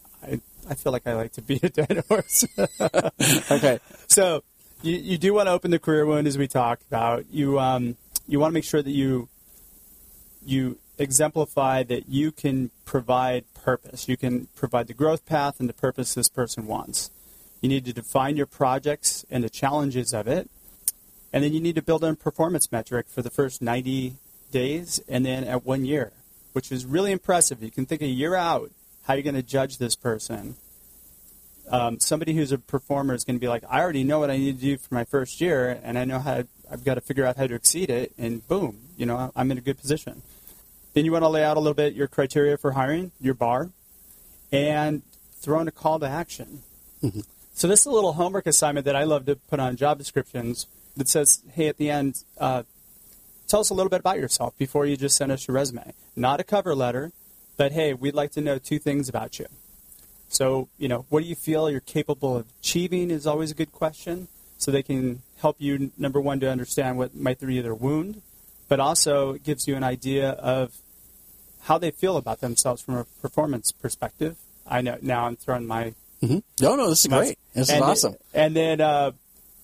I, 0.70 0.76
feel 0.76 0.92
like 0.92 1.08
I 1.08 1.14
like 1.14 1.34
to 1.34 1.42
beat 1.42 1.64
a 1.64 1.70
dead 1.70 2.04
horse. 2.10 2.46
Okay. 3.52 3.80
so 4.08 4.44
you, 4.82 4.98
you 4.98 5.18
do 5.18 5.34
want 5.34 5.48
to 5.48 5.52
open 5.52 5.72
the 5.72 5.80
career 5.80 6.06
wound 6.06 6.28
as 6.28 6.38
we 6.38 6.48
talked 6.48 6.84
about. 6.84 7.26
You 7.32 7.60
um, 7.60 7.98
you 8.28 8.40
want 8.40 8.52
to 8.52 8.54
make 8.54 8.64
sure 8.64 8.82
that 8.82 8.92
you 8.92 9.30
you 10.46 10.78
exemplify 10.98 11.84
that 11.84 12.08
you 12.08 12.32
can 12.32 12.72
provide 12.86 13.46
purpose. 13.54 14.08
You 14.08 14.18
can 14.18 14.48
provide 14.56 14.88
the 14.88 14.94
growth 14.94 15.26
path 15.26 15.60
and 15.60 15.68
the 15.68 15.74
purpose 15.74 16.14
this 16.14 16.30
person 16.30 16.68
wants. 16.68 17.12
You 17.62 17.70
need 17.70 17.86
to 17.86 17.94
define 17.94 18.38
your 18.38 18.46
projects 18.46 19.26
and 19.30 19.44
the 19.44 19.50
challenges 19.50 20.14
of 20.14 20.28
it. 20.28 20.50
And 21.34 21.44
then 21.44 21.54
you 21.54 21.60
need 21.60 21.76
to 21.76 21.82
build 21.82 22.04
a 22.04 22.16
performance 22.16 22.72
metric 22.72 23.08
for 23.10 23.22
the 23.22 23.30
first 23.30 23.62
90 23.62 24.16
days 24.52 25.02
and 25.10 25.26
then 25.26 25.44
at 25.44 25.66
one 25.66 25.84
year, 25.84 26.14
which 26.54 26.72
is 26.72 26.86
really 26.86 27.12
impressive. 27.12 27.62
You 27.62 27.72
can 27.72 27.86
think 27.86 28.02
a 28.02 28.08
year 28.08 28.36
out 28.36 28.72
how 29.06 29.14
are 29.14 29.18
you're 29.18 29.24
going 29.24 29.36
to 29.36 29.44
judge 29.44 29.78
this 29.78 29.96
person. 29.96 30.56
Um, 31.70 32.00
somebody 32.00 32.34
who's 32.36 32.52
a 32.52 32.58
performer 32.58 33.14
is 33.14 33.24
going 33.24 33.38
to 33.38 33.40
be 33.40 33.48
like, 33.48 33.64
I 33.70 33.82
already 33.82 34.04
know 34.04 34.20
what 34.20 34.30
I 34.30 34.38
need 34.38 34.60
to 34.60 34.62
do 34.62 34.78
for 34.78 34.94
my 34.94 35.04
first 35.04 35.42
year, 35.42 35.80
and 35.84 35.98
I 35.98 36.06
know 36.06 36.20
how 36.20 36.44
I've 36.70 36.84
got 36.84 36.96
to 36.96 37.02
figure 37.02 37.26
out 37.26 37.38
how 37.38 37.48
to 37.48 37.56
exceed 37.56 37.90
it, 37.90 38.14
and 38.18 38.48
boom, 38.48 38.80
you 38.98 39.06
know, 39.06 39.32
I'm 39.36 39.52
in 39.52 39.58
a 39.58 39.62
good 39.62 39.80
position. 39.80 40.22
Then 40.94 41.06
you 41.06 41.12
want 41.12 41.24
to 41.24 41.30
lay 41.30 41.44
out 41.44 41.58
a 41.58 41.60
little 41.60 41.74
bit 41.74 41.94
your 41.94 42.08
criteria 42.08 42.58
for 42.58 42.72
hiring, 42.72 43.12
your 43.20 43.34
bar, 43.34 43.70
and 44.52 45.02
throw 45.40 45.60
in 45.60 45.68
a 45.68 45.72
call 45.72 46.00
to 46.00 46.08
action. 46.08 46.64
So 47.54 47.68
this 47.68 47.82
is 47.82 47.86
a 47.86 47.92
little 47.92 48.14
homework 48.14 48.48
assignment 48.48 48.86
that 48.86 48.96
I 48.96 49.04
love 49.04 49.26
to 49.28 49.36
put 49.36 49.60
on 49.60 49.76
job 49.76 49.98
descriptions 49.98 50.68
that 50.98 51.08
says, 51.08 51.42
hey, 51.54 51.68
at 51.68 51.78
the 51.78 51.90
end, 51.90 52.24
uh, 52.38 52.64
tell 53.48 53.60
us 53.60 53.70
a 53.70 53.74
little 53.74 53.90
bit 53.90 54.00
about 54.00 54.18
yourself 54.18 54.58
before 54.58 54.86
you 54.86 54.98
just 54.98 55.16
send 55.16 55.32
us 55.32 55.48
your 55.48 55.56
resume. 55.56 55.94
Not 56.16 56.40
a 56.40 56.44
cover 56.44 56.74
letter, 56.74 57.12
but 57.58 57.72
hey, 57.72 57.94
we'd 57.94 58.14
like 58.14 58.32
to 58.32 58.42
know 58.42 58.58
two 58.58 58.80
things 58.80 59.10
about 59.10 59.40
you. 59.40 59.46
So, 60.30 60.70
you 60.78 60.88
know, 60.88 61.06
what 61.10 61.24
do 61.24 61.30
you 61.30 61.36
feel 61.36 61.70
you're 61.70 61.80
capable 61.80 62.38
of 62.38 62.48
achieving 62.60 63.12
is 63.12 63.26
always 63.26 63.52
a 63.52 63.56
good 63.56 63.72
question. 63.72 64.28
So 64.58 64.72
they 64.72 64.84
can 64.84 65.22
help 65.38 65.58
you, 65.60 65.92
number 65.98 66.20
one, 66.20 66.40
to 66.40 66.50
understand 66.50 66.98
what 66.98 67.14
might 67.14 67.40
be 67.40 67.62
their 67.62 67.76
wound, 67.76 68.22
but 68.68 68.80
also 68.80 69.34
it 69.34 69.44
gives 69.44 69.68
you 69.68 69.76
an 69.76 69.84
idea 69.84 70.32
of 70.32 70.74
how 71.64 71.78
they 71.78 71.92
feel 71.92 72.18
about 72.18 72.42
themselves 72.42 72.82
from 72.82 72.96
a 72.96 73.06
performance 73.22 73.72
perspective. 73.72 74.38
I 74.66 74.82
know 74.82 74.98
now 75.02 75.26
I'm 75.26 75.36
throwing 75.36 75.68
my 75.68 75.94
hmm 76.22 76.40
No, 76.62 76.76
no, 76.76 76.90
this 76.90 77.06
is 77.06 77.08
great. 77.08 77.38
This 77.54 77.70
is 77.70 77.82
awesome. 77.82 78.16
And 78.34 78.56
then 78.56 78.82
uh, 78.82 79.12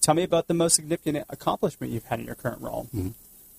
tell 0.02 0.14
me 0.14 0.24
about 0.24 0.48
the 0.48 0.54
most 0.54 0.76
significant 0.76 1.26
accomplishment 1.30 1.94
you've 1.94 2.06
had 2.06 2.20
in 2.20 2.26
your 2.26 2.36
current 2.36 2.62
role. 2.62 2.88
Mm-hmm. 2.96 3.10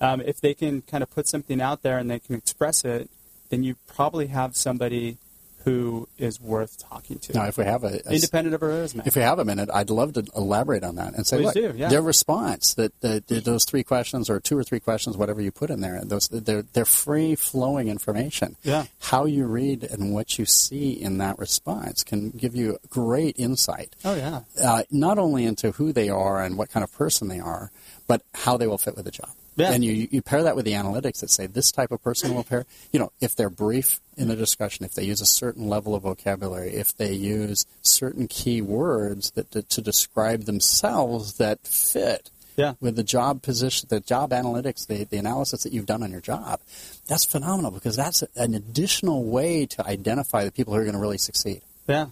Um, 0.00 0.20
if 0.20 0.40
they 0.40 0.54
can 0.54 0.82
kind 0.82 1.02
of 1.02 1.10
put 1.10 1.28
something 1.28 1.60
out 1.60 1.82
there 1.82 1.98
and 1.98 2.10
they 2.10 2.18
can 2.18 2.34
express 2.34 2.84
it, 2.84 3.08
then 3.52 3.62
you 3.62 3.76
probably 3.86 4.28
have 4.28 4.56
somebody 4.56 5.18
who 5.64 6.08
is 6.18 6.40
worth 6.40 6.78
talking 6.88 7.18
to, 7.18 7.34
Now, 7.34 7.46
if 7.46 7.56
we 7.58 7.64
have 7.64 7.84
a, 7.84 8.00
a 8.06 8.12
independent 8.14 8.54
of 8.54 8.62
a 8.62 8.66
resume. 8.66 9.04
If 9.06 9.14
we 9.14 9.22
have 9.22 9.38
a 9.38 9.44
minute, 9.44 9.68
I'd 9.72 9.90
love 9.90 10.14
to 10.14 10.24
elaborate 10.34 10.82
on 10.82 10.96
that 10.96 11.14
and 11.14 11.26
say, 11.26 11.36
Please 11.36 11.44
look, 11.44 11.54
do, 11.54 11.72
yeah. 11.76 11.88
their 11.88 12.02
response, 12.02 12.74
that, 12.74 12.98
that 13.02 13.28
that 13.28 13.44
those 13.44 13.64
three 13.66 13.84
questions 13.84 14.30
or 14.30 14.40
two 14.40 14.56
or 14.58 14.64
three 14.64 14.80
questions, 14.80 15.16
whatever 15.18 15.40
you 15.42 15.52
put 15.52 15.68
in 15.70 15.80
there, 15.82 16.00
those 16.02 16.28
they're 16.28 16.62
they're 16.62 16.84
free 16.86 17.34
flowing 17.36 17.88
information. 17.88 18.56
Yeah. 18.62 18.86
How 19.00 19.26
you 19.26 19.44
read 19.44 19.84
and 19.84 20.12
what 20.14 20.38
you 20.38 20.46
see 20.46 20.90
in 20.92 21.18
that 21.18 21.38
response 21.38 22.02
can 22.02 22.30
give 22.30 22.56
you 22.56 22.78
great 22.88 23.38
insight. 23.38 23.94
oh 24.04 24.16
yeah, 24.16 24.40
Uh, 24.60 24.82
not 24.90 25.18
only 25.18 25.44
into 25.44 25.72
who 25.72 25.92
they 25.92 26.08
are 26.08 26.42
and 26.42 26.56
what 26.56 26.70
kind 26.70 26.82
of 26.82 26.92
person 26.92 27.28
they 27.28 27.38
are, 27.40 27.70
but 28.08 28.22
how 28.34 28.56
they 28.56 28.66
will 28.66 28.78
fit 28.78 28.96
with 28.96 29.04
the 29.04 29.12
job. 29.12 29.30
Yeah. 29.56 29.72
And 29.72 29.84
you, 29.84 30.08
you 30.10 30.22
pair 30.22 30.42
that 30.42 30.56
with 30.56 30.64
the 30.64 30.72
analytics 30.72 31.20
that 31.20 31.30
say 31.30 31.46
this 31.46 31.70
type 31.70 31.90
of 31.90 32.02
person 32.02 32.34
will 32.34 32.44
pair, 32.44 32.64
you 32.90 32.98
know, 32.98 33.12
if 33.20 33.36
they're 33.36 33.50
brief 33.50 34.00
in 34.16 34.28
the 34.28 34.36
discussion, 34.36 34.84
if 34.84 34.94
they 34.94 35.04
use 35.04 35.20
a 35.20 35.26
certain 35.26 35.68
level 35.68 35.94
of 35.94 36.02
vocabulary, 36.02 36.74
if 36.74 36.96
they 36.96 37.12
use 37.12 37.66
certain 37.82 38.28
key 38.28 38.62
words 38.62 39.30
that, 39.32 39.50
to, 39.50 39.62
to 39.62 39.82
describe 39.82 40.44
themselves 40.44 41.34
that 41.34 41.66
fit 41.66 42.30
yeah. 42.56 42.74
with 42.80 42.96
the 42.96 43.02
job 43.02 43.42
position, 43.42 43.88
the 43.90 44.00
job 44.00 44.30
analytics, 44.30 44.86
the, 44.86 45.04
the 45.04 45.18
analysis 45.18 45.62
that 45.64 45.72
you've 45.72 45.86
done 45.86 46.02
on 46.02 46.10
your 46.10 46.20
job, 46.20 46.60
that's 47.06 47.24
phenomenal 47.24 47.70
because 47.70 47.96
that's 47.96 48.22
an 48.36 48.54
additional 48.54 49.24
way 49.24 49.66
to 49.66 49.86
identify 49.86 50.44
the 50.44 50.52
people 50.52 50.72
who 50.72 50.80
are 50.80 50.84
going 50.84 50.94
to 50.94 51.00
really 51.00 51.18
succeed. 51.18 51.60
Yeah. 51.86 52.06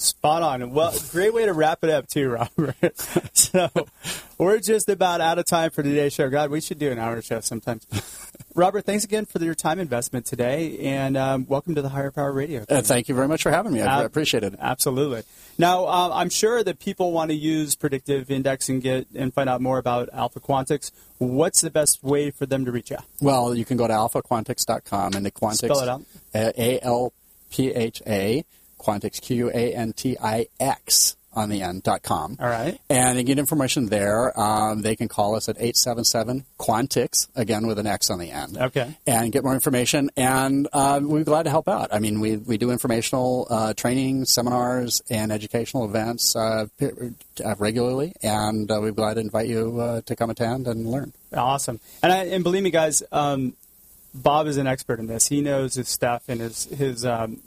Spot 0.00 0.42
on. 0.42 0.70
Well, 0.70 0.94
great 1.10 1.34
way 1.34 1.44
to 1.44 1.52
wrap 1.52 1.84
it 1.84 1.90
up 1.90 2.08
too, 2.08 2.30
Robert. 2.30 2.98
so 3.36 3.68
we're 4.38 4.58
just 4.58 4.88
about 4.88 5.20
out 5.20 5.38
of 5.38 5.44
time 5.44 5.70
for 5.70 5.82
today's 5.82 6.14
show. 6.14 6.30
God, 6.30 6.50
we 6.50 6.62
should 6.62 6.78
do 6.78 6.90
an 6.90 6.98
hour 6.98 7.20
show 7.20 7.40
sometimes. 7.40 7.86
Robert, 8.54 8.86
thanks 8.86 9.04
again 9.04 9.26
for 9.26 9.38
your 9.44 9.54
time 9.54 9.78
investment 9.78 10.24
today, 10.24 10.78
and 10.78 11.18
um, 11.18 11.44
welcome 11.48 11.74
to 11.74 11.82
the 11.82 11.90
Hire 11.90 12.10
Power 12.10 12.32
Radio. 12.32 12.64
Uh, 12.68 12.80
thank 12.80 13.10
you 13.10 13.14
very 13.14 13.28
much 13.28 13.42
for 13.42 13.50
having 13.50 13.72
me. 13.74 13.82
I 13.82 14.00
Uh, 14.00 14.04
appreciate 14.06 14.42
it. 14.42 14.54
Absolutely. 14.58 15.22
Now, 15.58 15.84
uh, 15.84 16.10
I'm 16.14 16.30
sure 16.30 16.64
that 16.64 16.78
people 16.80 17.12
want 17.12 17.30
to 17.30 17.36
use 17.36 17.74
predictive 17.76 18.30
index 18.30 18.70
and 18.70 18.80
get 18.82 19.06
and 19.14 19.34
find 19.34 19.50
out 19.50 19.60
more 19.60 19.76
about 19.76 20.08
Alpha 20.14 20.40
Quantix. 20.40 20.92
What's 21.18 21.60
the 21.60 21.70
best 21.70 22.02
way 22.02 22.30
for 22.30 22.46
them 22.46 22.64
to 22.64 22.72
reach 22.72 22.90
out? 22.90 23.04
Well, 23.20 23.54
you 23.54 23.66
can 23.66 23.76
go 23.76 23.86
to 23.86 23.92
alphaquantix.com 23.92 25.12
and 25.12 25.26
the 25.26 25.30
Quantix 25.30 25.56
Spell 25.56 25.80
it 25.80 25.88
out. 25.90 26.02
A 26.34 26.80
L 26.82 27.12
P 27.50 27.70
H 27.70 28.02
A 28.06 28.44
Quantix 28.80 29.20
Q 29.20 29.50
A 29.50 29.74
N 29.74 29.92
T 29.92 30.16
I 30.20 30.46
X 30.58 31.16
on 31.32 31.48
the 31.48 31.62
end 31.62 31.82
dot 31.82 32.02
com. 32.02 32.36
All 32.40 32.48
right. 32.48 32.78
And 32.88 33.16
they 33.16 33.22
get 33.22 33.38
information 33.38 33.86
there. 33.86 34.38
Um, 34.38 34.82
they 34.82 34.96
can 34.96 35.08
call 35.08 35.36
us 35.36 35.48
at 35.48 35.56
877 35.56 36.44
Quantix, 36.58 37.28
again 37.36 37.66
with 37.66 37.78
an 37.78 37.86
X 37.86 38.10
on 38.10 38.18
the 38.18 38.30
end. 38.30 38.58
Okay. 38.58 38.96
And 39.06 39.30
get 39.30 39.44
more 39.44 39.54
information. 39.54 40.10
And 40.16 40.68
uh, 40.72 41.00
we'd 41.02 41.20
be 41.20 41.24
glad 41.24 41.44
to 41.44 41.50
help 41.50 41.68
out. 41.68 41.92
I 41.92 42.00
mean, 42.00 42.20
we, 42.20 42.36
we 42.36 42.58
do 42.58 42.70
informational 42.70 43.46
uh, 43.48 43.74
training, 43.74 44.24
seminars, 44.24 45.02
and 45.08 45.30
educational 45.30 45.84
events 45.84 46.34
uh, 46.34 46.66
uh, 46.82 47.54
regularly. 47.58 48.12
And 48.22 48.70
uh, 48.70 48.80
we'd 48.82 48.90
be 48.90 48.96
glad 48.96 49.14
to 49.14 49.20
invite 49.20 49.48
you 49.48 49.80
uh, 49.80 50.00
to 50.02 50.16
come 50.16 50.30
attend 50.30 50.66
and 50.66 50.86
learn. 50.86 51.12
Awesome. 51.32 51.80
And 52.02 52.12
I, 52.12 52.24
and 52.24 52.42
believe 52.42 52.64
me, 52.64 52.70
guys, 52.70 53.02
um, 53.12 53.54
Bob 54.12 54.48
is 54.48 54.56
an 54.56 54.66
expert 54.66 54.98
in 54.98 55.06
this. 55.06 55.28
He 55.28 55.40
knows 55.40 55.74
his 55.74 55.88
stuff, 55.88 56.24
and 56.26 56.40
his 56.40 56.64
his 56.64 57.04
um, 57.06 57.40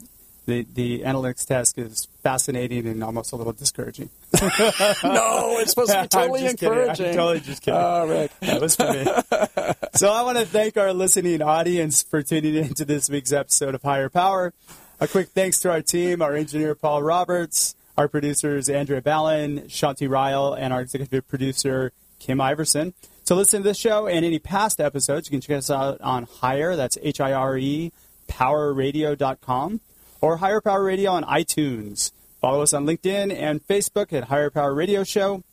the 0.46 0.66
the 0.74 1.00
analytics 1.00 1.46
test 1.46 1.78
is 1.78 2.08
fascinating 2.22 2.86
and 2.86 3.02
almost 3.02 3.32
a 3.32 3.36
little 3.36 3.52
discouraging. 3.52 4.10
no, 4.42 5.58
it's 5.58 5.70
supposed 5.70 5.92
to 5.92 6.02
be 6.02 6.08
totally 6.08 6.40
just 6.40 6.58
kidding. 6.58 6.72
I'm 6.72 6.80
encouraging. 6.80 7.14
totally 7.14 7.40
just 7.40 7.62
kidding. 7.62 7.80
Oh, 7.80 8.06
Rick. 8.06 8.32
That 8.40 8.60
was 8.60 8.76
for 8.76 8.92
me. 8.92 9.04
so 9.94 10.12
I 10.12 10.22
want 10.22 10.38
to 10.38 10.44
thank 10.44 10.76
our 10.76 10.92
listening 10.92 11.42
audience 11.42 12.02
for 12.02 12.22
tuning 12.22 12.54
in 12.54 12.74
to 12.74 12.84
this 12.84 13.08
week's 13.08 13.32
episode 13.32 13.74
of 13.74 13.82
Hire 13.82 14.08
Power. 14.08 14.52
A 15.00 15.08
quick 15.08 15.28
thanks 15.28 15.58
to 15.60 15.70
our 15.70 15.82
team, 15.82 16.22
our 16.22 16.34
engineer 16.34 16.74
Paul 16.74 17.02
Roberts, 17.02 17.74
our 17.96 18.08
producers 18.08 18.68
Andrea 18.68 19.02
Ballin, 19.02 19.62
Shanti 19.62 20.08
Ryle, 20.08 20.54
and 20.54 20.72
our 20.72 20.80
executive 20.80 21.26
producer 21.28 21.92
Kim 22.18 22.40
Iverson. 22.40 22.94
To 23.26 23.34
listen 23.34 23.62
to 23.62 23.68
this 23.68 23.78
show 23.78 24.06
and 24.06 24.24
any 24.24 24.38
past 24.38 24.80
episodes, 24.80 25.28
you 25.28 25.30
can 25.30 25.40
check 25.40 25.56
us 25.56 25.70
out 25.70 26.00
on 26.02 26.24
Hire, 26.24 26.76
that's 26.76 26.98
H-I-R-E, 27.00 27.92
powerradio.com, 28.28 29.80
or 30.24 30.38
Hire 30.38 30.62
Power 30.62 30.82
Radio 30.82 31.10
on 31.10 31.22
iTunes. 31.24 32.10
Follow 32.40 32.62
us 32.62 32.72
on 32.72 32.86
LinkedIn 32.86 33.30
and 33.30 33.62
Facebook 33.66 34.10
at 34.10 34.24
Hire 34.24 34.48
Power 34.48 34.72
Radio 34.72 35.04
Show, 35.04 35.44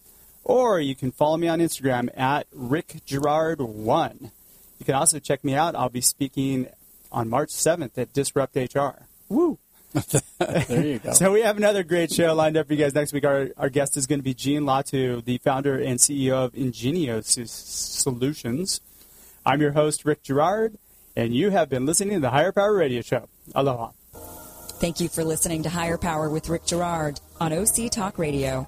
or 0.46 0.80
you 0.80 0.96
can 0.96 1.12
follow 1.12 1.36
me 1.36 1.50
on 1.50 1.60
Instagram 1.60 2.08
at 2.18 2.48
Rick 2.54 3.02
Gerard1. 3.06 4.32
You 4.80 4.86
can 4.86 4.96
also 4.96 5.20
check 5.20 5.44
me 5.44 5.56
out. 5.56 5.76
I'll 5.76 5.90
be 5.90 6.00
speaking 6.00 6.70
on 7.12 7.28
March 7.28 7.50
7th 7.50 7.98
at 7.98 8.14
Disrupt 8.14 8.56
HR. 8.56 9.04
Woo! 9.28 9.58
there 10.40 10.86
you 10.86 11.00
go. 11.00 11.12
So 11.16 11.34
we 11.34 11.42
have 11.42 11.58
another 11.58 11.84
great 11.84 12.14
show 12.14 12.34
lined 12.34 12.56
up 12.56 12.68
for 12.68 12.74
you 12.74 12.80
guys 12.80 12.96
next 12.96 13.12
week. 13.12 13.26
Our, 13.26 13.50
our 13.58 13.70
guest 13.70 13.98
is 13.98 14.08
going 14.08 14.20
to 14.20 14.24
be 14.24 14.34
Gene 14.34 14.64
Latu, 14.64 15.22
the 15.22 15.38
founder 15.40 15.78
and 15.78 16.00
CEO 16.00 16.46
of 16.46 16.56
Ingenio 16.56 17.20
Solutions. 17.20 18.80
I'm 19.46 19.60
your 19.60 19.74
host, 19.74 20.06
Rick 20.06 20.24
Girard, 20.24 20.78
and 21.14 21.36
you 21.36 21.50
have 21.50 21.68
been 21.68 21.86
listening 21.86 22.14
to 22.14 22.20
the 22.22 22.30
Higher 22.30 22.54
Power 22.54 22.74
Radio 22.74 23.02
Show. 23.02 23.28
Aloha. 23.54 23.92
Thank 24.82 25.00
you 25.00 25.10
for 25.10 25.24
listening 25.24 25.62
to 25.62 25.70
Hire 25.70 26.00
Power 26.00 26.28
with 26.28 26.50
Rick 26.50 26.65
Girard 26.65 27.20
on 27.39 27.54
OC 27.54 27.91
Talk 27.91 28.17
Radio. 28.17 28.67